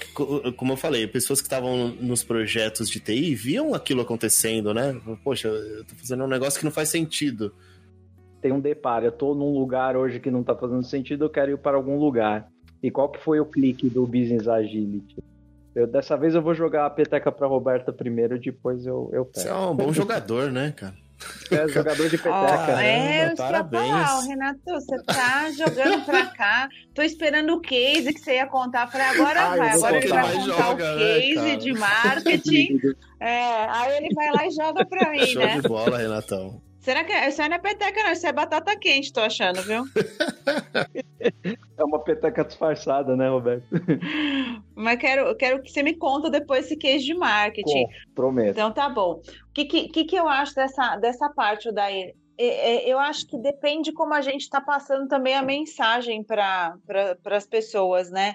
[0.53, 4.97] como eu falei, pessoas que estavam nos projetos de TI viam aquilo acontecendo, né?
[5.21, 7.53] Poxa, eu tô fazendo um negócio que não faz sentido.
[8.41, 11.51] Tem um deparo, eu tô num lugar hoje que não tá fazendo sentido, eu quero
[11.51, 12.49] ir para algum lugar.
[12.81, 15.17] E qual que foi o clique do Business Agility?
[15.75, 19.41] Eu, dessa vez eu vou jogar a peteca para Roberta primeiro, depois eu, eu pego.
[19.41, 20.95] Você é um bom jogador, né, cara?
[21.51, 22.75] É jogador de peteca.
[22.75, 23.83] Oh, é, parabéns.
[23.83, 26.69] Falar, Renato, você tá jogando pra cá.
[26.93, 28.87] Tô esperando o case que você ia contar.
[28.87, 29.69] Falei, agora Ai, vai.
[29.71, 32.79] Agora ele vai contar joga, o né, case né, de marketing.
[33.19, 35.53] é, aí ele vai lá e joga pra mim, Show né?
[35.53, 36.61] Show de bola, Renatão.
[36.89, 38.11] Será que isso aí não é peteca, não?
[38.11, 39.83] Isso é batata quente, tô achando, viu?
[41.77, 43.63] é uma peteca disfarçada, né, Roberto?
[44.73, 47.83] Mas quero, quero que você me conta depois esse case de marketing.
[47.83, 48.49] Bom, prometo.
[48.49, 49.21] Então tá bom.
[49.21, 52.15] O que, que, que eu acho dessa, dessa parte, daí?
[52.39, 57.45] Eu acho que depende como a gente está passando também a mensagem para pra, as
[57.45, 58.33] pessoas, né?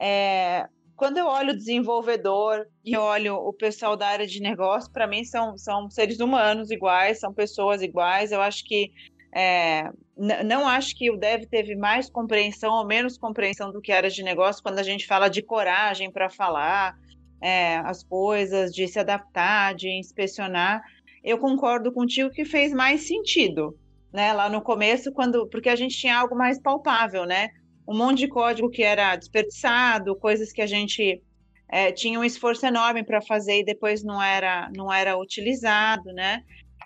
[0.00, 5.06] É, quando eu olho o desenvolvedor e olho o pessoal da área de negócio, para
[5.06, 8.32] mim são, são seres humanos iguais, são pessoas iguais.
[8.32, 8.90] Eu acho que
[9.32, 14.10] é, não acho que o Dev teve mais compreensão ou menos compreensão do que área
[14.10, 16.96] de negócio quando a gente fala de coragem para falar
[17.40, 20.82] é, as coisas, de se adaptar, de inspecionar.
[21.22, 23.78] Eu concordo contigo que fez mais sentido,
[24.12, 24.32] né?
[24.32, 27.50] Lá no começo, quando porque a gente tinha algo mais palpável, né?
[27.88, 31.22] Um monte de código que era desperdiçado, coisas que a gente
[31.70, 36.42] é, tinha um esforço enorme para fazer e depois não era, não era utilizado, né?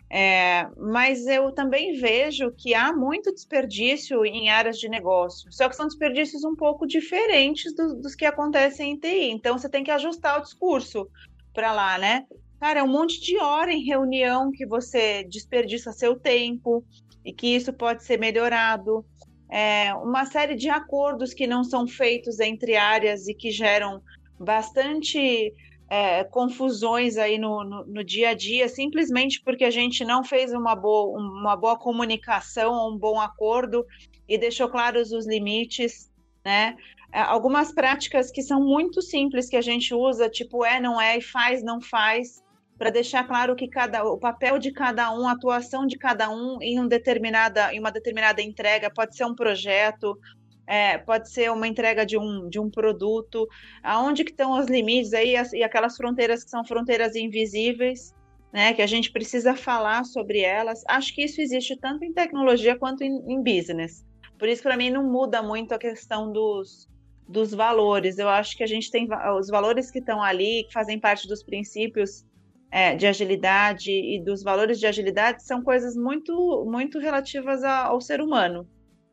[0.09, 5.75] É, mas eu também vejo que há muito desperdício em áreas de negócio, só que
[5.75, 9.31] são desperdícios um pouco diferentes do, dos que acontecem em TI.
[9.31, 11.09] Então você tem que ajustar o discurso
[11.53, 12.27] para lá, né?
[12.61, 16.85] Cara, é um monte de hora em reunião que você desperdiça seu tempo
[17.25, 19.05] e que isso pode ser melhorado
[19.53, 24.03] é, uma série de acordos que não são feitos entre áreas e que geram
[24.41, 25.55] bastante
[25.91, 30.55] é, confusões aí no, no, no, dia a dia, simplesmente porque a gente não fez
[30.55, 33.85] uma boa, uma boa comunicação, um bom acordo
[34.27, 36.11] e deixou claros os limites,
[36.43, 36.75] né?
[37.13, 41.19] É, algumas práticas que são muito simples que a gente usa, tipo é, não é,
[41.19, 42.43] e faz, não faz,
[42.83, 46.61] para deixar claro que cada, o papel de cada um, a atuação de cada um
[46.61, 50.19] em, um determinada, em uma determinada entrega, pode ser um projeto,
[50.67, 53.47] é, pode ser uma entrega de um, de um produto,
[53.85, 58.13] aonde que estão os limites aí as, e aquelas fronteiras que são fronteiras invisíveis,
[58.53, 58.75] né?
[58.75, 60.83] Que a gente precisa falar sobre elas.
[60.89, 64.05] Acho que isso existe tanto em tecnologia quanto em, em business.
[64.37, 66.89] Por isso, para mim, não muda muito a questão dos,
[67.29, 68.19] dos valores.
[68.19, 69.07] Eu acho que a gente tem
[69.39, 72.25] os valores que estão ali, que fazem parte dos princípios
[72.73, 78.21] é, de agilidade e dos valores de agilidade, são coisas muito, muito relativas ao ser
[78.21, 78.67] humano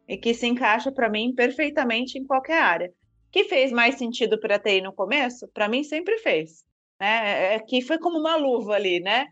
[0.08, 2.92] e que se encaixa para mim perfeitamente em qualquer área.
[3.32, 5.48] Que fez mais sentido para a TI no começo?
[5.54, 6.68] Para mim sempre fez
[7.00, 7.54] né?
[7.54, 9.28] É, é que foi como uma luva ali, né?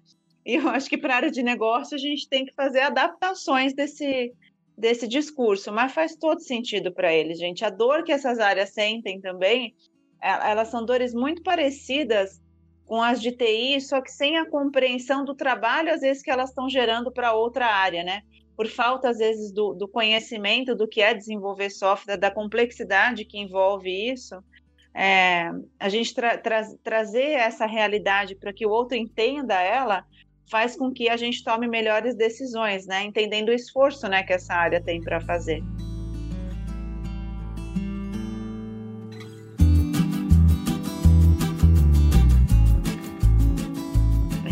[0.45, 3.73] E eu acho que para a área de negócio a gente tem que fazer adaptações
[3.73, 4.33] desse,
[4.77, 7.65] desse discurso, mas faz todo sentido para eles, gente.
[7.65, 9.75] A dor que essas áreas sentem também,
[10.21, 12.41] é, elas são dores muito parecidas
[12.87, 16.49] com as de TI, só que sem a compreensão do trabalho, às vezes, que elas
[16.49, 18.21] estão gerando para outra área, né?
[18.55, 23.37] Por falta, às vezes, do, do conhecimento do que é desenvolver software, da complexidade que
[23.37, 24.41] envolve isso
[24.97, 30.03] é, a gente tra tra trazer essa realidade para que o outro entenda ela
[30.49, 33.03] faz com que a gente tome melhores decisões, né?
[33.03, 35.61] Entendendo o esforço, né, que essa área tem para fazer.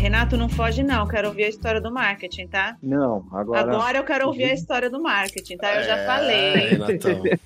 [0.06, 2.76] Renato, não foge não, quero ouvir a história do marketing, tá?
[2.80, 3.60] Não, agora...
[3.60, 5.74] Agora eu quero ouvir a história do marketing, tá?
[5.74, 6.56] Eu já é, falei.
[6.68, 7.22] Renatão.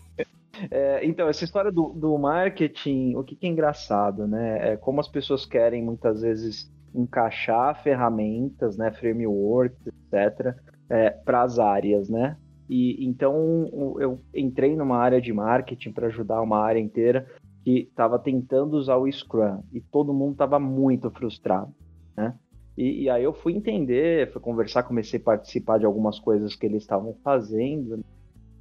[0.70, 4.72] É, então, essa história do, do marketing, o que, que, é engraçado, né?
[4.72, 10.54] É como as pessoas querem muitas vezes encaixar ferramentas, né, frameworks, etc.,
[10.90, 12.36] é, para as áreas, né?
[12.68, 17.26] E então eu entrei numa área de marketing para ajudar uma área inteira
[17.64, 21.74] que estava tentando usar o Scrum e todo mundo estava muito frustrado,
[22.14, 22.34] né?
[22.80, 26.64] E, e, aí eu fui entender, fui conversar, comecei a participar de algumas coisas que
[26.64, 28.02] eles estavam fazendo,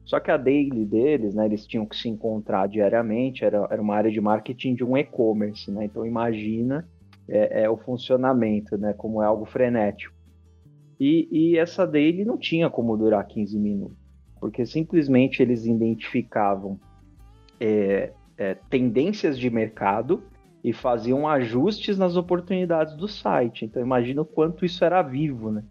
[0.03, 3.95] só que a daily deles, né, eles tinham que se encontrar diariamente, era, era uma
[3.95, 5.85] área de marketing de um e-commerce, né?
[5.85, 6.85] Então imagina
[7.29, 10.13] é, é, o funcionamento, né, como é algo frenético.
[10.99, 13.97] E, e essa daily não tinha como durar 15 minutos,
[14.37, 16.77] porque simplesmente eles identificavam
[17.57, 20.21] é, é, tendências de mercado
[20.63, 23.65] e faziam ajustes nas oportunidades do site.
[23.65, 25.63] Então imagina o quanto isso era vivo, né?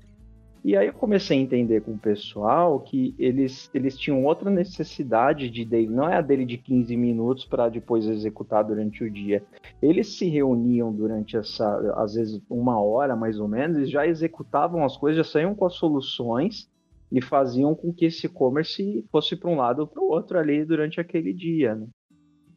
[0.64, 5.48] E aí eu comecei a entender com o pessoal que eles, eles tinham outra necessidade
[5.48, 9.42] de daily, não é a dele de 15 minutos para depois executar durante o dia.
[9.81, 14.85] Eles se reuniam durante essa, às vezes, uma hora mais ou menos, e já executavam
[14.85, 16.68] as coisas, já saíam com as soluções
[17.11, 20.64] e faziam com que esse e-commerce fosse para um lado ou para o outro ali
[20.64, 21.74] durante aquele dia.
[21.77, 21.87] Né?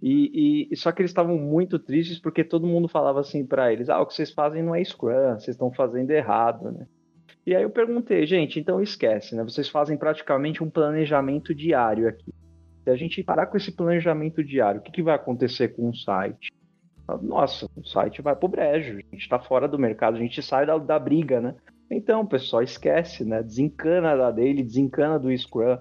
[0.01, 3.87] E, e, só que eles estavam muito tristes porque todo mundo falava assim para eles:
[3.89, 6.87] ah, o que vocês fazem não é Scrum, vocês estão fazendo errado, né?
[7.45, 9.43] E aí eu perguntei, gente, então esquece, né?
[9.43, 12.33] Vocês fazem praticamente um planejamento diário aqui.
[12.83, 15.95] Se a gente parar com esse planejamento diário, o que, que vai acontecer com o
[15.95, 16.51] site?
[17.21, 20.65] Nossa, o site vai pro brejo, a gente está fora do mercado, a gente sai
[20.65, 21.55] da, da briga, né?
[21.91, 23.43] Então, pessoal, esquece, né?
[23.43, 25.77] Desencana da dele, desencana do Scrum.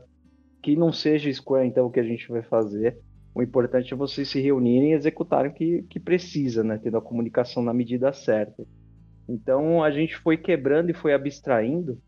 [0.62, 2.98] Que não seja Scrum, então, o que a gente vai fazer.
[3.34, 6.78] O importante é vocês se reunirem e executarem o que, que precisa, né?
[6.82, 8.66] Tendo a comunicação na medida certa.
[9.28, 11.98] Então a gente foi quebrando e foi abstraindo,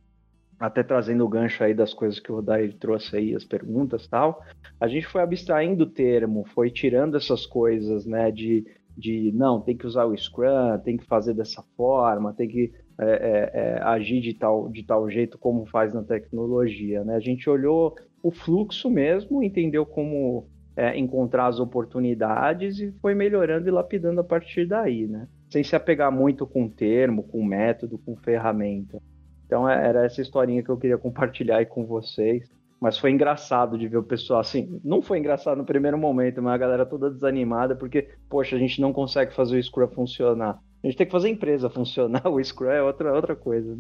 [0.59, 4.43] até trazendo o gancho aí das coisas que o Rodai trouxe aí, as perguntas tal.
[4.81, 8.65] A gente foi abstraindo o termo, foi tirando essas coisas, né, de,
[8.97, 13.05] de não, tem que usar o Scrum, tem que fazer dessa forma, tem que é,
[13.05, 17.17] é, é, agir de tal, de tal jeito como faz na tecnologia, né?
[17.17, 23.69] A gente olhou o fluxo mesmo, entendeu como é, encontrar as oportunidades e foi melhorando
[23.69, 25.29] e lapidando a partir daí, né?
[25.53, 29.01] sem se apegar muito com termo, com método, com ferramenta.
[29.45, 32.51] Então é, era essa historinha que eu queria compartilhar aí com vocês.
[32.81, 34.81] Mas foi engraçado de ver o pessoal assim.
[34.83, 38.81] Não foi engraçado no primeiro momento, mas a galera toda desanimada, porque, poxa, a gente
[38.81, 40.59] não consegue fazer o Scrum funcionar.
[40.83, 43.79] A gente tem que fazer a empresa funcionar, o Scrum é outra, outra coisa.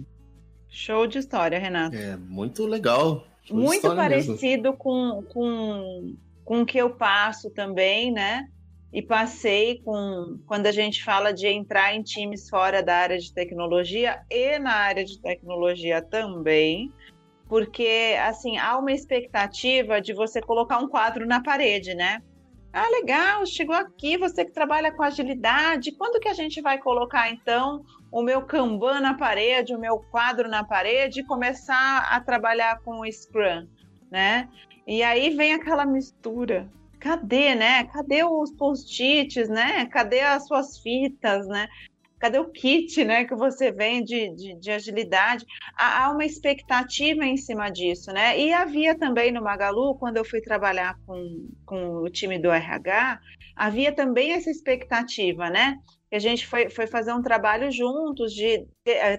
[0.68, 1.96] Show de história, Renato.
[1.96, 3.24] É, muito legal.
[3.42, 8.46] Show muito parecido com, com, com o que eu passo também, né?
[8.92, 13.32] e passei com quando a gente fala de entrar em times fora da área de
[13.32, 16.92] tecnologia e na área de tecnologia também,
[17.48, 22.20] porque assim há uma expectativa de você colocar um quadro na parede, né?
[22.70, 27.30] Ah, legal, chegou aqui, você que trabalha com agilidade, quando que a gente vai colocar
[27.30, 32.80] então o meu Kanban na parede, o meu quadro na parede e começar a trabalhar
[32.80, 33.66] com o Scrum,
[34.10, 34.48] né?
[34.86, 36.68] E aí vem aquela mistura
[37.02, 37.84] cadê, né?
[37.84, 39.86] Cadê os post-its, né?
[39.86, 41.68] Cadê as suas fitas, né?
[42.20, 45.44] Cadê o kit, né, que você vende de, de agilidade?
[45.76, 48.38] Há, há, uma expectativa em cima disso, né?
[48.38, 53.18] E havia também no Magalu, quando eu fui trabalhar com, com o time do RH,
[53.56, 55.76] havia também essa expectativa, né?
[56.08, 58.68] Que a gente foi, foi fazer um trabalho juntos de,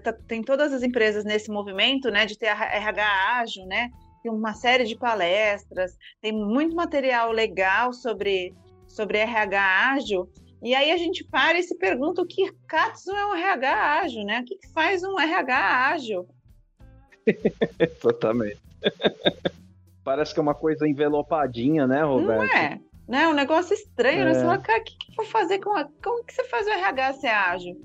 [0.02, 3.89] tá, tem todas as empresas nesse movimento, né, de ter RH ágil, né?
[4.24, 8.56] Tem uma série de palestras, tem muito material legal sobre
[8.88, 10.30] sobre RH ágil
[10.64, 14.24] e aí a gente para e se pergunta o que Katsu é um RH ágil,
[14.24, 14.40] né?
[14.40, 16.26] O que, faz um RH ágil?
[18.02, 18.62] Totalmente.
[20.06, 22.38] Parece que é uma coisa envelopadinha, né, Roberto?
[22.38, 22.80] Não é.
[23.06, 23.28] Né?
[23.28, 24.26] Um negócio estranho, é.
[24.26, 24.34] né?
[24.36, 25.84] Você fala, cara, o que, que eu vou fazer com a...
[26.02, 27.76] Como que você faz o RH ser ágil?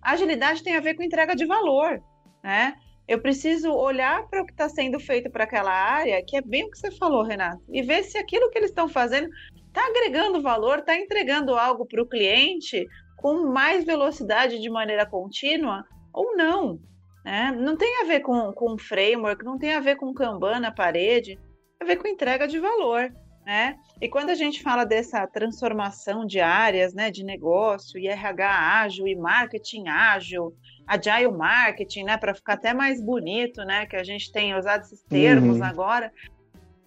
[0.00, 2.02] Agilidade tem a ver com entrega de valor,
[2.42, 2.74] né?
[3.06, 6.64] Eu preciso olhar para o que está sendo feito para aquela área, que é bem
[6.64, 9.28] o que você falou, Renato, e ver se aquilo que eles estão fazendo
[9.66, 12.86] está agregando valor, está entregando algo para o cliente
[13.16, 16.78] com mais velocidade de maneira contínua ou não.
[17.24, 17.52] Né?
[17.52, 21.36] Não tem a ver com, com framework, não tem a ver com Kanban na parede,
[21.36, 23.12] tem a ver com entrega de valor.
[23.44, 23.76] Né?
[24.00, 29.08] E quando a gente fala dessa transformação de áreas, né, de negócio, e RH ágil,
[29.08, 30.54] e marketing ágil,
[30.86, 35.02] agile marketing, né, para ficar até mais bonito, né, que a gente tem usado esses
[35.04, 35.64] termos uhum.
[35.64, 36.12] agora,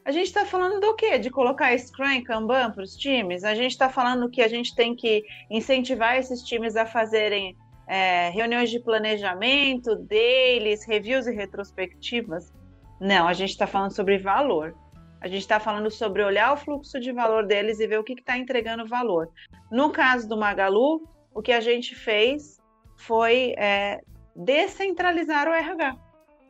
[0.06, 1.18] a gente está falando do quê?
[1.18, 3.44] De colocar Scrum e Kanban para os times?
[3.44, 8.30] A gente está falando que a gente tem que incentivar esses times a fazerem é,
[8.30, 12.54] reuniões de planejamento, deles, reviews e retrospectivas?
[13.02, 14.76] Não, a gente está falando sobre valor.
[15.20, 18.14] A gente está falando sobre olhar o fluxo de valor deles e ver o que
[18.14, 19.28] está entregando valor.
[19.72, 21.02] No caso do Magalu,
[21.34, 22.60] o que a gente fez
[22.96, 24.02] foi é,
[24.36, 25.96] descentralizar o RH.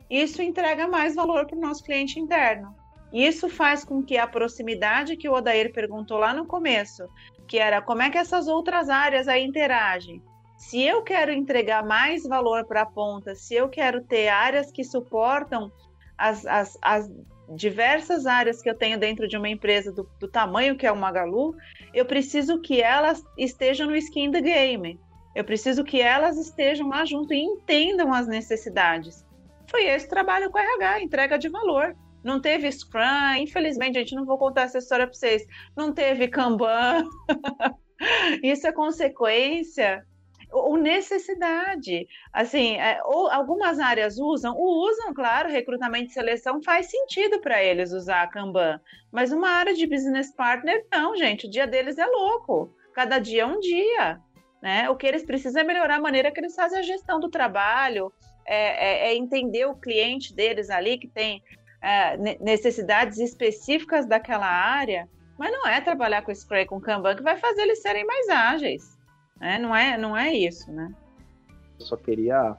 [0.08, 2.74] Isso entrega mais valor para o nosso cliente interno.
[3.12, 7.08] Isso faz com que a proximidade que o Odair perguntou lá no começo,
[7.46, 10.22] que era como é que essas outras áreas aí interagem.
[10.56, 14.82] Se eu quero entregar mais valor para a ponta, se eu quero ter áreas que
[14.82, 15.70] suportam
[16.16, 17.10] as, as, as,
[17.54, 20.96] diversas áreas que eu tenho dentro de uma empresa do, do tamanho que é o
[20.96, 21.54] Magalu,
[21.94, 24.98] eu preciso que elas estejam no skin the game.
[25.36, 29.24] Eu preciso que elas estejam lá junto e entendam as necessidades.
[29.70, 31.94] Foi esse trabalho com RH, entrega de valor
[32.26, 35.46] não teve Scrum, infelizmente, gente, não vou contar essa história para vocês,
[35.76, 37.04] não teve Kanban.
[38.42, 40.04] Isso é consequência
[40.50, 42.08] ou necessidade.
[42.32, 47.92] Assim, é, ou algumas áreas usam, usam, claro, recrutamento e seleção faz sentido para eles
[47.92, 48.80] usar a Kanban,
[49.12, 52.74] mas uma área de business partner não, gente, o dia deles é louco.
[52.92, 54.20] Cada dia é um dia.
[54.62, 54.88] Né?
[54.90, 58.12] O que eles precisam é melhorar a maneira que eles fazem a gestão do trabalho,
[58.46, 61.42] é, é, é entender o cliente deles ali que tem
[61.82, 67.36] é, necessidades específicas daquela área, mas não é trabalhar com Scrum com Kanban que vai
[67.36, 68.96] fazer eles serem mais ágeis.
[69.38, 69.58] Né?
[69.58, 70.92] Não, é, não é isso, né?
[71.78, 72.56] Eu só queria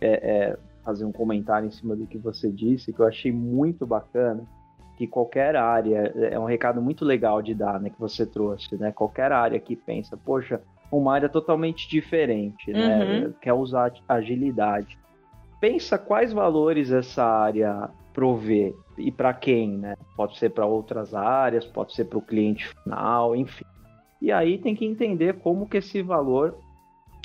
[0.00, 3.86] é, é, fazer um comentário em cima do que você disse, que eu achei muito
[3.86, 4.44] bacana,
[4.96, 8.92] que qualquer área, é um recado muito legal de dar, né, que você trouxe, né?
[8.92, 13.24] Qualquer área que pensa, poxa, uma área totalmente diferente, né?
[13.26, 13.34] Uhum.
[13.40, 14.98] Quer usar agilidade.
[15.60, 19.94] Pensa quais valores essa área prover e para quem, né?
[20.16, 23.64] Pode ser para outras áreas, pode ser para o cliente final, enfim.
[24.20, 26.56] E aí tem que entender como que esse valor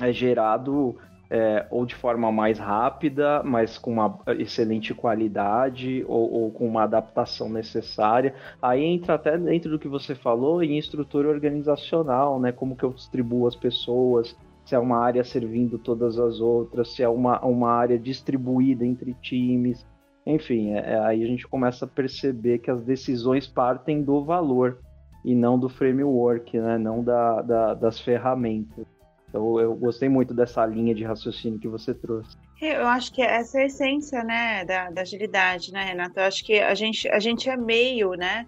[0.01, 0.95] é gerado
[1.30, 6.84] é, ou de forma mais rápida, mas com uma excelente qualidade ou, ou, com uma
[6.84, 8.34] adaptação necessária.
[8.62, 12.52] Aí entra até dentro do que você falou em estrutura organizacional, né?
[12.52, 14.36] Como que eu distribuo as pessoas,
[14.66, 19.14] se é uma área servindo todas as outras, se é uma, uma área distribuída entre
[19.16, 19.86] times.
[20.26, 24.80] Enfim, é, é, aí a gente começa a perceber que as decisões partem do valor
[25.24, 26.78] e não do framework, né?
[26.78, 28.95] não da, da, das ferramentas.
[29.36, 32.38] Então eu gostei muito dessa linha de raciocínio que você trouxe.
[32.62, 36.17] Eu acho que essa é a essência né, da, da agilidade, né, Renato?
[36.17, 38.48] Eu acho que a gente, a gente é meio, né?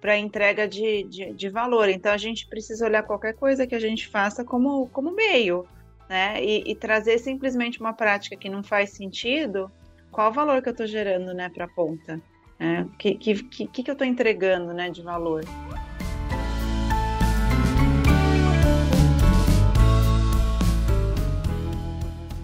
[0.00, 1.88] para entrega de, de, de, valor.
[1.88, 5.64] Então a gente precisa olhar qualquer coisa que a gente faça como, como meio,
[6.08, 6.42] né?
[6.42, 9.70] E, e trazer simplesmente uma prática que não faz sentido
[10.10, 12.20] qual o valor que eu estou gerando né, para a ponta?
[12.58, 15.44] O é, que, que, que, que eu estou entregando né, de valor?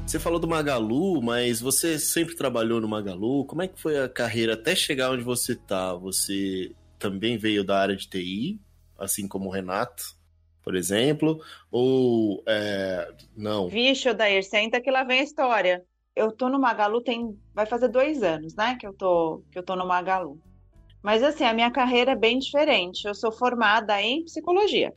[0.09, 3.44] Você falou do Magalu, mas você sempre trabalhou no Magalu.
[3.44, 5.92] Como é que foi a carreira até chegar onde você está?
[5.92, 8.59] Você também veio da área de TI,
[8.98, 10.17] assim como o Renato,
[10.63, 11.44] por exemplo?
[11.71, 13.69] Ou é, não?
[13.69, 15.85] Vixe, Odair, senta que lá vem a história
[16.17, 19.63] eu tô no Magalu tem vai fazer dois anos, né, que eu tô que eu
[19.63, 20.40] tô no Magalu.
[21.02, 23.06] Mas assim, a minha carreira é bem diferente.
[23.06, 24.92] Eu sou formada em psicologia.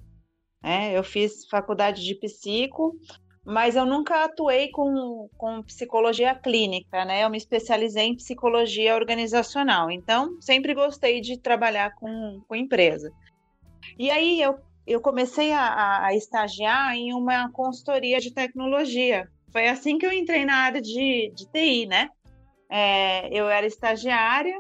[0.63, 0.97] Né?
[0.97, 2.97] Eu fiz faculdade de psico,
[3.45, 7.23] mas eu nunca atuei com, com psicologia clínica, né?
[7.23, 13.11] Eu me especializei em psicologia organizacional, então sempre gostei de trabalhar com, com empresa.
[13.97, 19.27] E aí eu, eu comecei a, a estagiar em uma consultoria de tecnologia.
[19.51, 22.09] Foi assim que eu entrei na área de, de TI, né?
[22.69, 24.57] É, eu era estagiária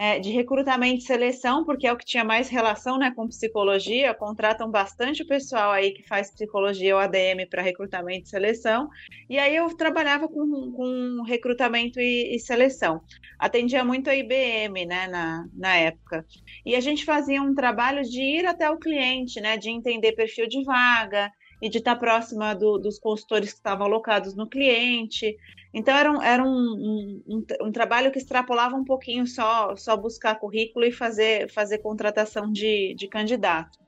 [0.00, 4.14] é, de recrutamento e seleção, porque é o que tinha mais relação né, com psicologia,
[4.14, 8.88] contratam bastante o pessoal aí que faz psicologia ou ADM para recrutamento e seleção,
[9.28, 13.02] e aí eu trabalhava com, com recrutamento e, e, seleção.
[13.38, 16.24] Atendia muito a IBM né, na, na época.
[16.64, 20.48] E a gente fazia um trabalho de ir até o cliente, né, de entender perfil
[20.48, 21.30] de vaga,
[21.62, 25.36] e de estar próxima do, dos consultores que estavam alocados no cliente.
[25.72, 30.38] Então, era, um, era um, um, um, trabalho que extrapolava um pouquinho só, só buscar
[30.38, 33.78] currículo e fazer, fazer contratação de, de candidato.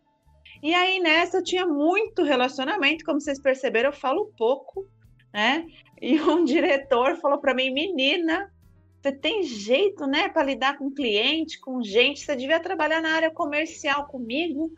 [0.62, 4.86] E aí, nessa, eu tinha muito relacionamento, como vocês perceberam, eu falo pouco,
[5.32, 5.66] né?
[6.00, 8.52] E um diretor falou para mim, menina,
[9.00, 13.30] você tem jeito, né, para lidar com cliente, com gente, você devia trabalhar na área
[13.32, 14.70] comercial comigo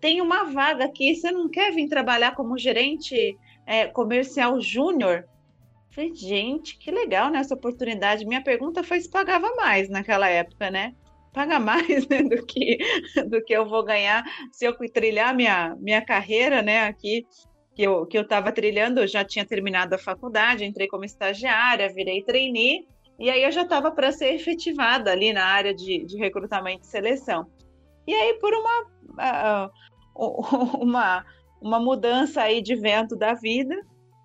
[0.00, 3.36] tem uma vaga aqui, você não quer vir trabalhar como gerente
[3.66, 5.24] é, comercial júnior?
[5.98, 8.24] Falei, gente, que legal né, essa oportunidade.
[8.24, 10.94] Minha pergunta foi se pagava mais naquela época, né?
[11.32, 12.78] Paga mais né, do, que,
[13.28, 14.22] do que eu vou ganhar
[14.52, 17.26] se eu trilhar minha, minha carreira, né, aqui
[17.74, 21.92] que eu que eu estava trilhando, eu já tinha terminado a faculdade, entrei como estagiária,
[21.92, 22.86] virei trainee,
[23.18, 26.86] e aí eu já estava para ser efetivada ali na área de, de recrutamento e
[26.86, 27.44] seleção.
[28.06, 29.70] E aí, por uma,
[30.78, 31.24] uma,
[31.60, 33.76] uma mudança aí de vento da vida,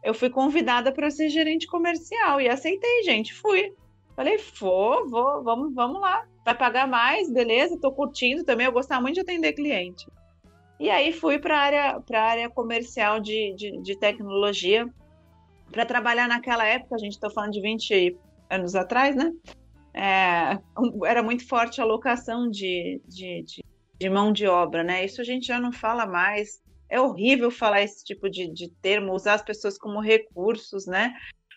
[0.03, 3.73] eu fui convidada para ser gerente comercial e aceitei, gente, fui.
[4.15, 6.25] Falei, vou, vou, vamos, vamos lá.
[6.45, 10.05] Vai pagar mais, beleza, tô curtindo também, eu gostava muito de atender cliente.
[10.79, 14.85] E aí fui para a área, área comercial de, de, de tecnologia
[15.71, 18.17] para trabalhar naquela época, a gente está falando de 20
[18.49, 19.31] anos atrás, né?
[19.93, 20.59] É,
[21.05, 23.63] era muito forte a locação de, de, de,
[23.99, 25.05] de mão de obra, né?
[25.05, 26.61] Isso a gente já não fala mais.
[26.93, 31.11] É horrível falar esse tipo de, de termo, usar as pessoas como recursos, né?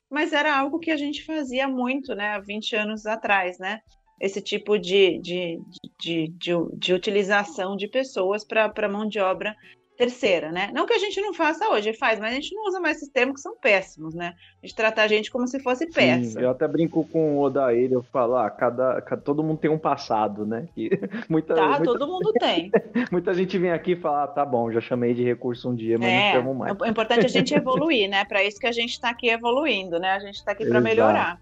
[0.08, 3.80] Mas era algo que a gente fazia muito, né, há 20 anos atrás, né?
[4.18, 5.60] Esse tipo de, de,
[6.00, 9.54] de, de, de utilização de pessoas para mão de obra
[9.96, 10.70] terceira, né?
[10.72, 13.08] Não que a gente não faça hoje, faz, mas a gente não usa mais esses
[13.08, 14.34] termos que são péssimos, né?
[14.62, 16.38] A gente trata a gente como se fosse peça.
[16.38, 19.70] Sim, eu até brinco com o Odair, eu falo, ah, cada, cada, todo mundo tem
[19.70, 20.68] um passado, né?
[20.76, 20.90] E
[21.28, 22.70] muita, tá, muita, todo mundo tem.
[23.10, 25.98] muita gente vem aqui e fala, ah, tá bom, já chamei de recurso um dia,
[25.98, 26.76] mas é, não chamo mais.
[26.80, 28.24] É importante a gente evoluir, né?
[28.24, 30.12] Para isso que a gente está aqui evoluindo, né?
[30.12, 31.40] A gente está aqui para melhorar.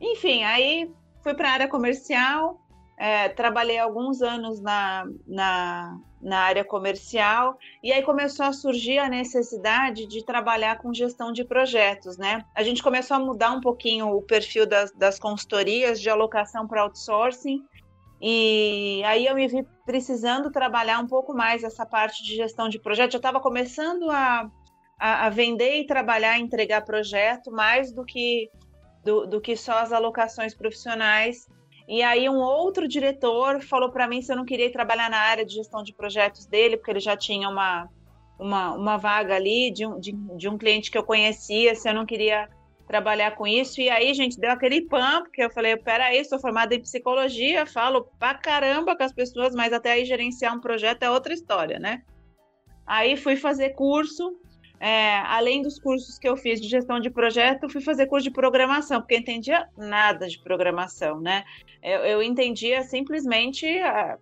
[0.00, 0.90] Enfim, aí
[1.22, 2.60] fui para a área comercial,
[2.96, 9.10] é, trabalhei alguns anos na, na, na área comercial e aí começou a surgir a
[9.10, 12.42] necessidade de trabalhar com gestão de projetos, né?
[12.54, 16.82] A gente começou a mudar um pouquinho o perfil das, das consultorias de alocação para
[16.82, 17.62] outsourcing
[18.20, 22.78] e aí eu me vi precisando trabalhar um pouco mais essa parte de gestão de
[22.78, 23.12] projetos.
[23.12, 24.50] Eu estava começando a,
[24.98, 28.50] a, a, vender e trabalhar, entregar projeto mais do que
[29.04, 31.46] do, do que só as alocações profissionais
[31.86, 35.44] e aí um outro diretor falou para mim se eu não queria trabalhar na área
[35.44, 37.88] de gestão de projetos dele, porque ele já tinha uma,
[38.38, 41.94] uma, uma vaga ali de um, de, de um cliente que eu conhecia, se eu
[41.94, 42.48] não queria
[42.86, 43.80] trabalhar com isso.
[43.80, 48.08] E aí, gente, deu aquele pam, porque eu falei, peraí, sou formada em psicologia, falo
[48.18, 52.02] pra caramba com as pessoas, mas até aí gerenciar um projeto é outra história, né?
[52.86, 54.36] Aí fui fazer curso,
[54.80, 58.30] é, além dos cursos que eu fiz de gestão de projeto, fui fazer curso de
[58.30, 61.44] programação, porque eu entendia nada de programação, né?
[61.82, 64.18] Eu, eu entendia simplesmente a,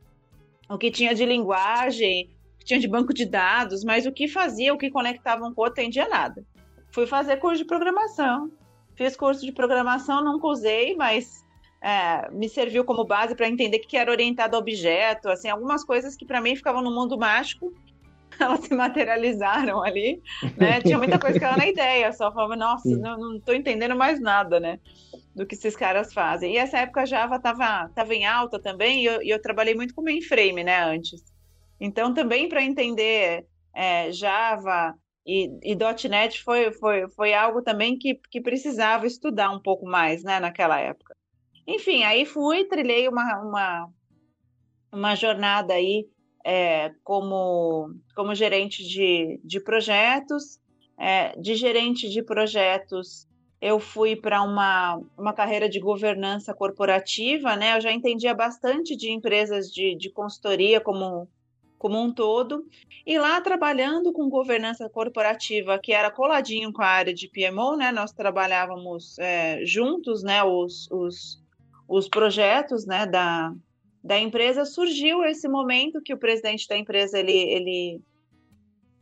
[0.69, 4.29] o que tinha de linguagem, o que tinha de banco de dados, mas o que
[4.29, 6.45] fazia, o que conectava um com o outro, entendia nada.
[6.93, 8.51] Fui fazer curso de programação.
[8.95, 11.45] Fiz curso de programação, nunca usei, mas
[11.81, 16.15] é, me serviu como base para entender que era orientado a objeto, assim, algumas coisas
[16.15, 17.73] que para mim ficavam no mundo mágico
[18.45, 20.21] elas se materializaram ali,
[20.57, 20.81] né?
[20.81, 24.21] Tinha muita coisa que era na ideia, só falava, nossa, não, não tô entendendo mais
[24.21, 24.79] nada, né?
[25.35, 26.55] Do que esses caras fazem.
[26.55, 29.75] E essa época a Java tava, tava em alta também, e eu, e eu trabalhei
[29.75, 31.23] muito com mainframe, né, antes.
[31.81, 34.95] Então, também para entender é, Java
[35.27, 35.77] e, e
[36.09, 40.79] .NET foi, foi, foi algo também que, que precisava estudar um pouco mais, né, naquela
[40.79, 41.15] época.
[41.67, 43.89] Enfim, aí fui, trilhei uma, uma,
[44.93, 46.07] uma jornada aí
[46.45, 50.61] é, como, como gerente de, de projetos.
[50.99, 53.27] É, de gerente de projetos,
[53.63, 57.77] eu fui para uma, uma carreira de governança corporativa, né?
[57.77, 61.29] Eu já entendia bastante de empresas de, de consultoria, como,
[61.79, 62.67] como um todo.
[63.07, 67.93] E lá trabalhando com governança corporativa, que era coladinho com a área de PMO, né?
[67.93, 70.43] Nós trabalhávamos é, juntos, né?
[70.43, 71.41] Os, os,
[71.89, 73.07] os projetos, né?
[73.07, 73.55] Da,
[74.03, 78.01] da empresa surgiu esse momento que o presidente da empresa ele, ele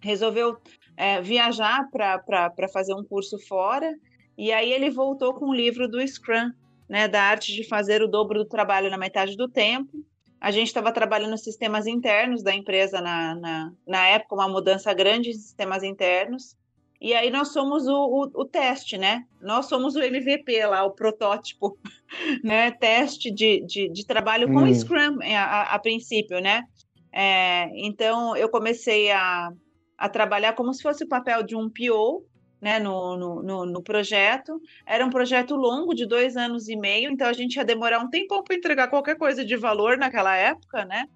[0.01, 0.59] resolveu
[0.97, 3.95] é, viajar para fazer um curso fora
[4.37, 6.51] e aí ele voltou com o livro do Scrum,
[6.89, 10.05] né, da arte de fazer o dobro do trabalho na metade do tempo.
[10.41, 15.31] A gente estava trabalhando sistemas internos da empresa na, na, na, época, uma mudança grande
[15.31, 16.57] de sistemas internos.
[17.01, 19.25] E aí nós somos o, o, o, teste, né?
[19.41, 21.79] Nós somos o MVP lá, o protótipo,
[22.45, 22.71] né?
[22.73, 24.75] Teste de, de, de trabalho com hum.
[24.75, 26.63] Scrum é, a, a, a, princípio, né?
[27.11, 29.51] É, então eu comecei a,
[29.97, 32.23] a trabalhar como se fosse o papel de um PO,
[32.61, 34.61] né, no, no, no, no, projeto.
[34.87, 38.11] Era um projeto longo, de dois anos e meio, então a gente ia demorar um
[38.11, 41.07] tempão para entregar qualquer coisa de valor naquela época, né?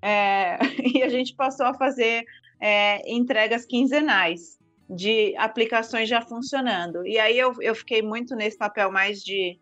[0.00, 0.58] É,
[0.94, 2.22] e a gente passou a fazer
[2.60, 7.06] é, entregas quinzenais de aplicações já funcionando.
[7.06, 9.58] E aí eu, eu fiquei muito nesse papel mais de,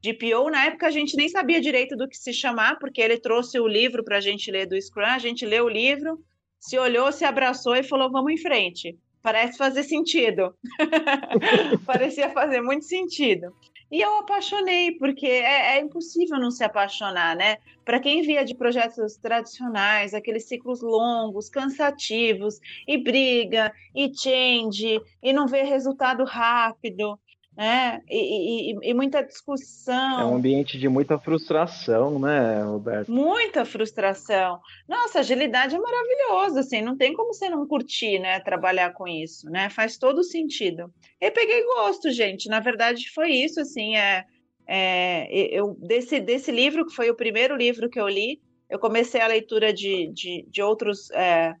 [0.00, 0.50] de PO.
[0.50, 3.68] Na época a gente nem sabia direito do que se chamar, porque ele trouxe o
[3.68, 6.18] livro para a gente ler do Scrum, a gente leu o livro,
[6.58, 10.54] se olhou, se abraçou e falou: vamos em frente parece fazer sentido.
[11.86, 13.56] Parecia fazer muito sentido.
[13.94, 17.58] E eu apaixonei, porque é, é, impossível não se apaixonar, né?
[17.84, 25.32] Para quem via de projetos tradicionais, aqueles ciclos longos, cansativos, e briga, e change, e
[25.32, 27.16] não vê resultado rápido,
[27.56, 28.00] né?
[28.08, 30.20] E, e, e, muita discussão.
[30.20, 33.10] É um ambiente de muita frustração, né, Roberto?
[33.10, 34.60] Muita frustração.
[34.88, 39.48] Nossa, agilidade é maravilhoso, assim, não tem como você não curtir, né, trabalhar com isso,
[39.48, 39.70] né?
[39.70, 40.92] Faz todo sentido.
[41.20, 42.48] Eu peguei gosto, gente.
[42.48, 44.24] Na verdade, foi isso, assim, é,
[44.66, 49.20] é eu desse, desse livro que foi o primeiro livro que eu li, eu comecei
[49.20, 51.54] a leitura de, de, de outros é,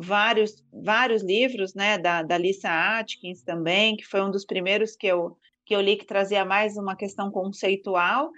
[0.00, 5.06] vários, vários livros, né, da, da Lisa Atkins também, que foi um dos primeiros que
[5.06, 8.30] eu, que eu li que trazia mais uma questão conceitual.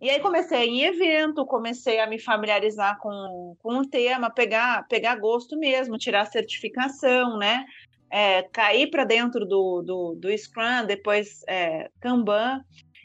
[0.00, 5.14] E aí comecei em evento, comecei a me familiarizar com, com o tema, pegar, pegar
[5.14, 7.64] gosto mesmo, tirar certificação, né?
[8.10, 12.60] É, cair para dentro do, do, do Scrum, depois é, Kanban.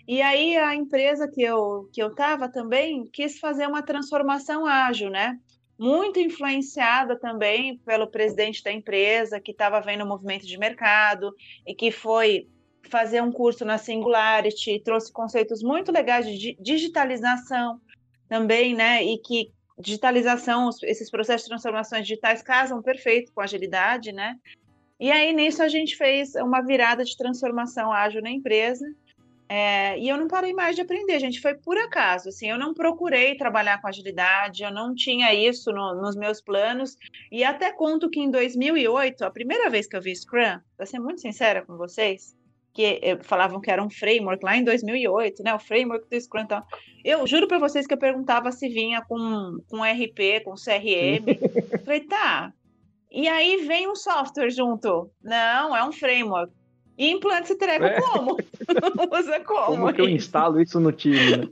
[0.07, 5.11] E aí a empresa que eu que eu estava também quis fazer uma transformação ágil,
[5.11, 5.37] né?
[5.77, 11.33] Muito influenciada também pelo presidente da empresa, que estava vendo o movimento de mercado
[11.65, 12.47] e que foi
[12.89, 17.79] fazer um curso na Singularity, trouxe conceitos muito legais de digitalização
[18.27, 19.03] também, né?
[19.03, 24.35] E que digitalização, esses processos de transformações digitais casam perfeito com agilidade, né?
[24.99, 28.85] E aí nisso a gente fez uma virada de transformação ágil na empresa
[29.49, 31.39] é, e eu não parei mais de aprender, gente.
[31.39, 32.29] Foi por acaso.
[32.29, 36.97] Assim, eu não procurei trabalhar com agilidade, eu não tinha isso no, nos meus planos.
[37.31, 40.99] E até conto que em 2008, a primeira vez que eu vi Scrum, para ser
[40.99, 42.35] muito sincera com vocês,
[42.73, 45.53] que falavam que era um framework lá em 2008, né?
[45.53, 46.41] O framework do Scrum.
[46.41, 46.61] Então,
[47.03, 51.25] eu juro para vocês que eu perguntava se vinha com, com RP, com CRM.
[51.83, 52.53] Falei, tá.
[53.09, 55.09] E aí vem um software junto.
[55.23, 56.51] Não, é um framework.
[56.97, 58.01] E implante se treco é.
[58.01, 58.37] como?
[59.17, 59.65] Usa como?
[59.65, 61.37] Como que eu instalo isso no time?
[61.37, 61.47] Né?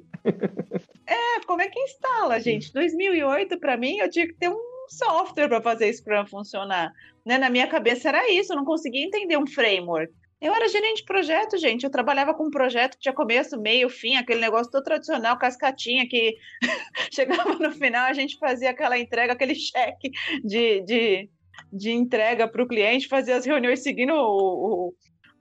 [1.05, 2.73] é, como é que instala, gente?
[2.73, 6.91] 2008, para mim, eu tinha que ter um software para fazer Scrum funcionar.
[7.25, 7.37] Né?
[7.37, 10.11] Na minha cabeça era isso, eu não conseguia entender um framework.
[10.41, 11.83] Eu era gerente de projeto, gente.
[11.83, 16.07] Eu trabalhava com um projeto que tinha começo, meio, fim, aquele negócio todo tradicional, cascatinha,
[16.07, 16.35] que
[17.13, 20.11] chegava no final, a gente fazia aquela entrega, aquele cheque
[20.43, 21.29] de, de,
[21.71, 24.93] de entrega para o cliente, fazia as reuniões seguindo o, o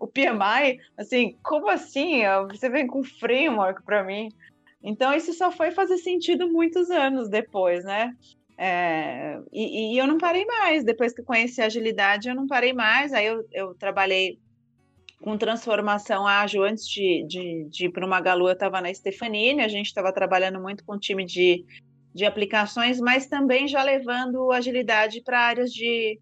[0.04, 2.20] o PMI, assim, como assim?
[2.50, 4.28] Você vem com framework para mim?
[4.82, 8.14] Então, isso só foi fazer sentido muitos anos depois, né?
[8.58, 10.84] É, e, e, eu não parei mais.
[10.84, 13.14] Depois que conheci a agilidade, eu não parei mais.
[13.14, 14.38] Aí eu, eu trabalhei
[15.22, 18.48] com transformação ágil antes de, de, de ir para uma Magalu.
[18.48, 21.64] Eu estava na Stefanini, a gente estava trabalhando muito com o time de,
[22.14, 26.20] de aplicações, mas também já levando agilidade para áreas de,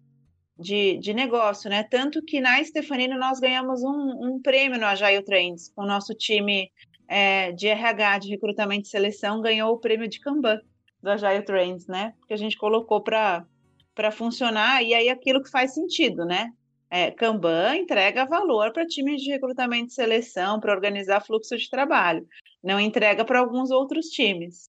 [0.57, 1.83] de, de negócio, né?
[1.83, 6.71] Tanto que na Stefanino nós ganhamos um, um prêmio no Agile Trends, o nosso time
[7.07, 10.59] é, de RH, de recrutamento e seleção, ganhou o prêmio de Kanban
[11.01, 12.13] do Agile Trends, né?
[12.27, 13.45] Que a gente colocou para
[14.11, 16.51] funcionar, e aí aquilo que faz sentido, né?
[16.89, 22.27] É, Kanban entrega valor para times de recrutamento e seleção, para organizar fluxo de trabalho,
[22.63, 24.69] não entrega para alguns outros times.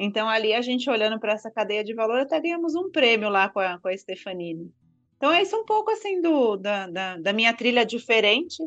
[0.00, 3.48] Então, ali, a gente olhando para essa cadeia de valor, até ganhamos um prêmio lá
[3.48, 4.72] com a, com a Stefanini.
[5.18, 8.62] Então, é isso um pouco assim do, da, da, da minha trilha diferente,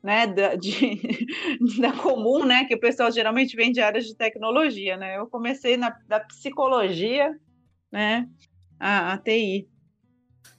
[0.00, 1.00] né, da, de,
[1.80, 5.18] da comum, né, que o pessoal geralmente vem de áreas de tecnologia, né?
[5.18, 7.36] Eu comecei na da psicologia,
[7.90, 8.28] né,
[8.78, 9.68] a, a TI.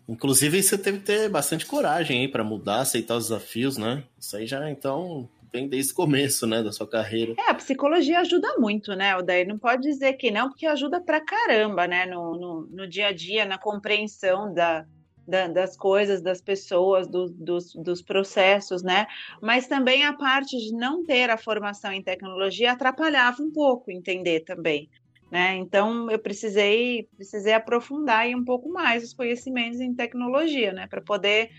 [0.06, 4.04] Inclusive, você teve que ter bastante coragem aí para mudar, aceitar os desafios, né?
[4.20, 7.34] Isso aí já então vem desde o começo, né, da sua carreira.
[7.38, 9.16] É, a psicologia ajuda muito, né?
[9.16, 12.88] O daí não pode dizer que não, porque ajuda pra caramba, né, no, no, no
[12.88, 14.86] dia a dia, na compreensão da,
[15.28, 19.06] da, das coisas, das pessoas, do, dos, dos processos, né?
[19.42, 24.42] Mas também a parte de não ter a formação em tecnologia atrapalhava um pouco entender
[24.42, 24.90] também.
[25.30, 25.56] Né?
[25.58, 31.50] Então eu precisei precisei aprofundar um pouco mais os conhecimentos em tecnologia, né, para poder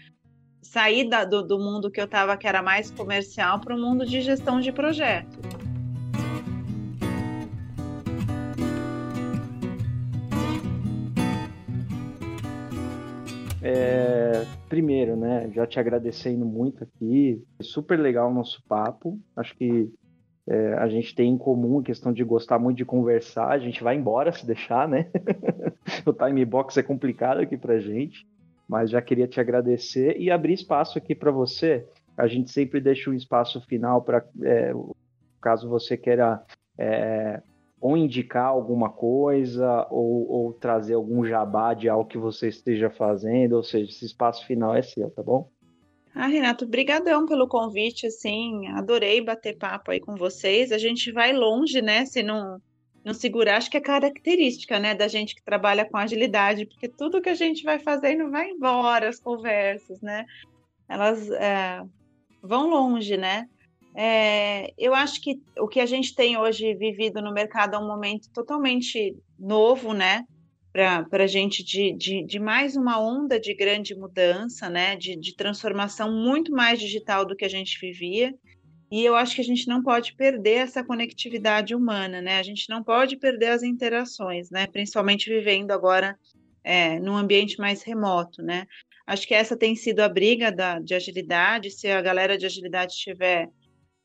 [0.62, 4.06] sair da, do, do mundo que eu estava que era mais comercial para o mundo
[4.06, 5.57] de gestão de projeto.
[14.98, 19.18] Primeiro, né, já te agradecendo muito aqui, super legal o nosso papo.
[19.36, 19.92] Acho que
[20.48, 23.82] é, a gente tem em comum a questão de gostar muito de conversar, a gente
[23.82, 25.08] vai embora se deixar, né?
[26.04, 28.26] o time box é complicado aqui pra gente,
[28.68, 31.86] mas já queria te agradecer e abrir espaço aqui para você.
[32.16, 34.72] A gente sempre deixa um espaço final para, é,
[35.40, 36.42] caso você queira
[36.76, 37.40] é,
[37.80, 43.54] ou indicar alguma coisa ou, ou, trazer algum jabá de algo que você esteja fazendo,
[43.54, 45.48] ou seja, esse espaço final é seu, tá bom?
[46.14, 50.72] Ah, Renato, brigadão pelo convite, assim, adorei bater papo aí com vocês.
[50.72, 52.60] A gente vai longe, né, se não,
[53.04, 57.20] não segurar, acho que é característica, né, da gente que trabalha com agilidade, porque tudo
[57.22, 60.26] que a gente vai fazendo vai embora, as conversas, né,
[60.88, 61.82] elas é,
[62.42, 63.48] vão longe, né.
[64.00, 67.88] É, eu acho que o que a gente tem hoje vivido no mercado é um
[67.88, 70.24] momento totalmente novo, né,
[70.72, 75.34] para a gente de, de, de, mais uma onda de grande mudança, né, de, de
[75.34, 78.32] transformação muito mais digital do que a gente vivia.
[78.88, 82.38] E eu acho que a gente não pode perder essa conectividade humana, né?
[82.38, 84.66] A gente não pode perder as interações, né?
[84.66, 86.16] Principalmente vivendo agora
[86.64, 88.64] é, num ambiente mais remoto, né?
[89.06, 91.70] Acho que essa tem sido a briga da, de agilidade.
[91.70, 93.50] Se a galera de agilidade estiver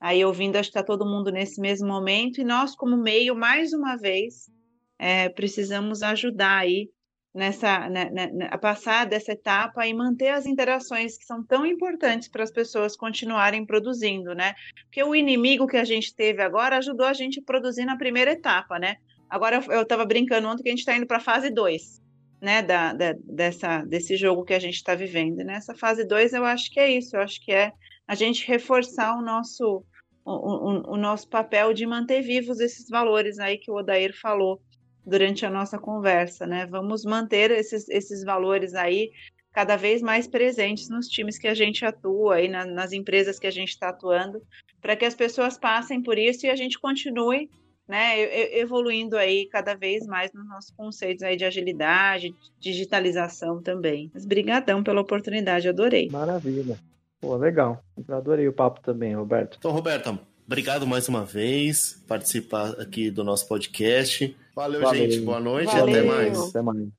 [0.03, 2.41] aí ouvindo, acho que está todo mundo nesse mesmo momento.
[2.41, 4.51] E nós, como meio, mais uma vez,
[4.99, 6.89] é, precisamos ajudar aí
[7.33, 11.65] nessa né, né, né, a passar dessa etapa e manter as interações que são tão
[11.65, 14.53] importantes para as pessoas continuarem produzindo, né?
[14.83, 18.31] Porque o inimigo que a gente teve agora ajudou a gente a produzir na primeira
[18.31, 18.97] etapa, né?
[19.29, 22.01] Agora eu estava brincando ontem que a gente está indo para a fase 2,
[22.41, 22.61] né?
[22.61, 25.37] Da, da, dessa, desse jogo que a gente está vivendo.
[25.45, 27.71] Nessa fase 2 eu acho que é isso, eu acho que é
[28.05, 29.85] a gente reforçar o nosso
[30.25, 34.61] o, o, nosso papel de manter vivos esses valores aí que o Odair falou
[35.05, 36.65] durante a nossa conversa, né?
[36.65, 39.11] Vamos manter esses, esses valores aí
[39.51, 43.47] cada vez mais presentes nos times que a gente atua e na, nas empresas que
[43.47, 44.41] a gente está atuando,
[44.81, 47.49] para que as pessoas passem por isso e a gente continue
[47.87, 54.09] né, evoluindo aí cada vez mais nos nossos conceitos aí de agilidade, digitalização também.
[54.13, 56.09] Mas brigadão pela oportunidade, adorei.
[56.09, 56.79] Maravilha.
[57.23, 57.81] Pô, legal.
[58.05, 59.55] Eu adorei o papo também, Roberto.
[59.57, 64.35] Então, Roberta, obrigado mais uma vez por participar aqui do nosso podcast.
[64.53, 65.09] Valeu, Valeu.
[65.09, 65.21] gente.
[65.21, 65.87] Boa noite Valeu.
[65.87, 66.37] e até mais.
[66.49, 66.89] Até mais.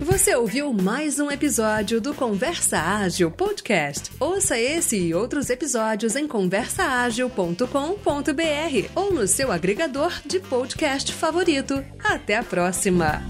[0.00, 4.10] Você ouviu mais um episódio do Conversa Ágil Podcast.
[4.18, 11.84] Ouça esse e outros episódios em conversaagil.com.br ou no seu agregador de podcast favorito.
[12.02, 13.20] Até a próxima!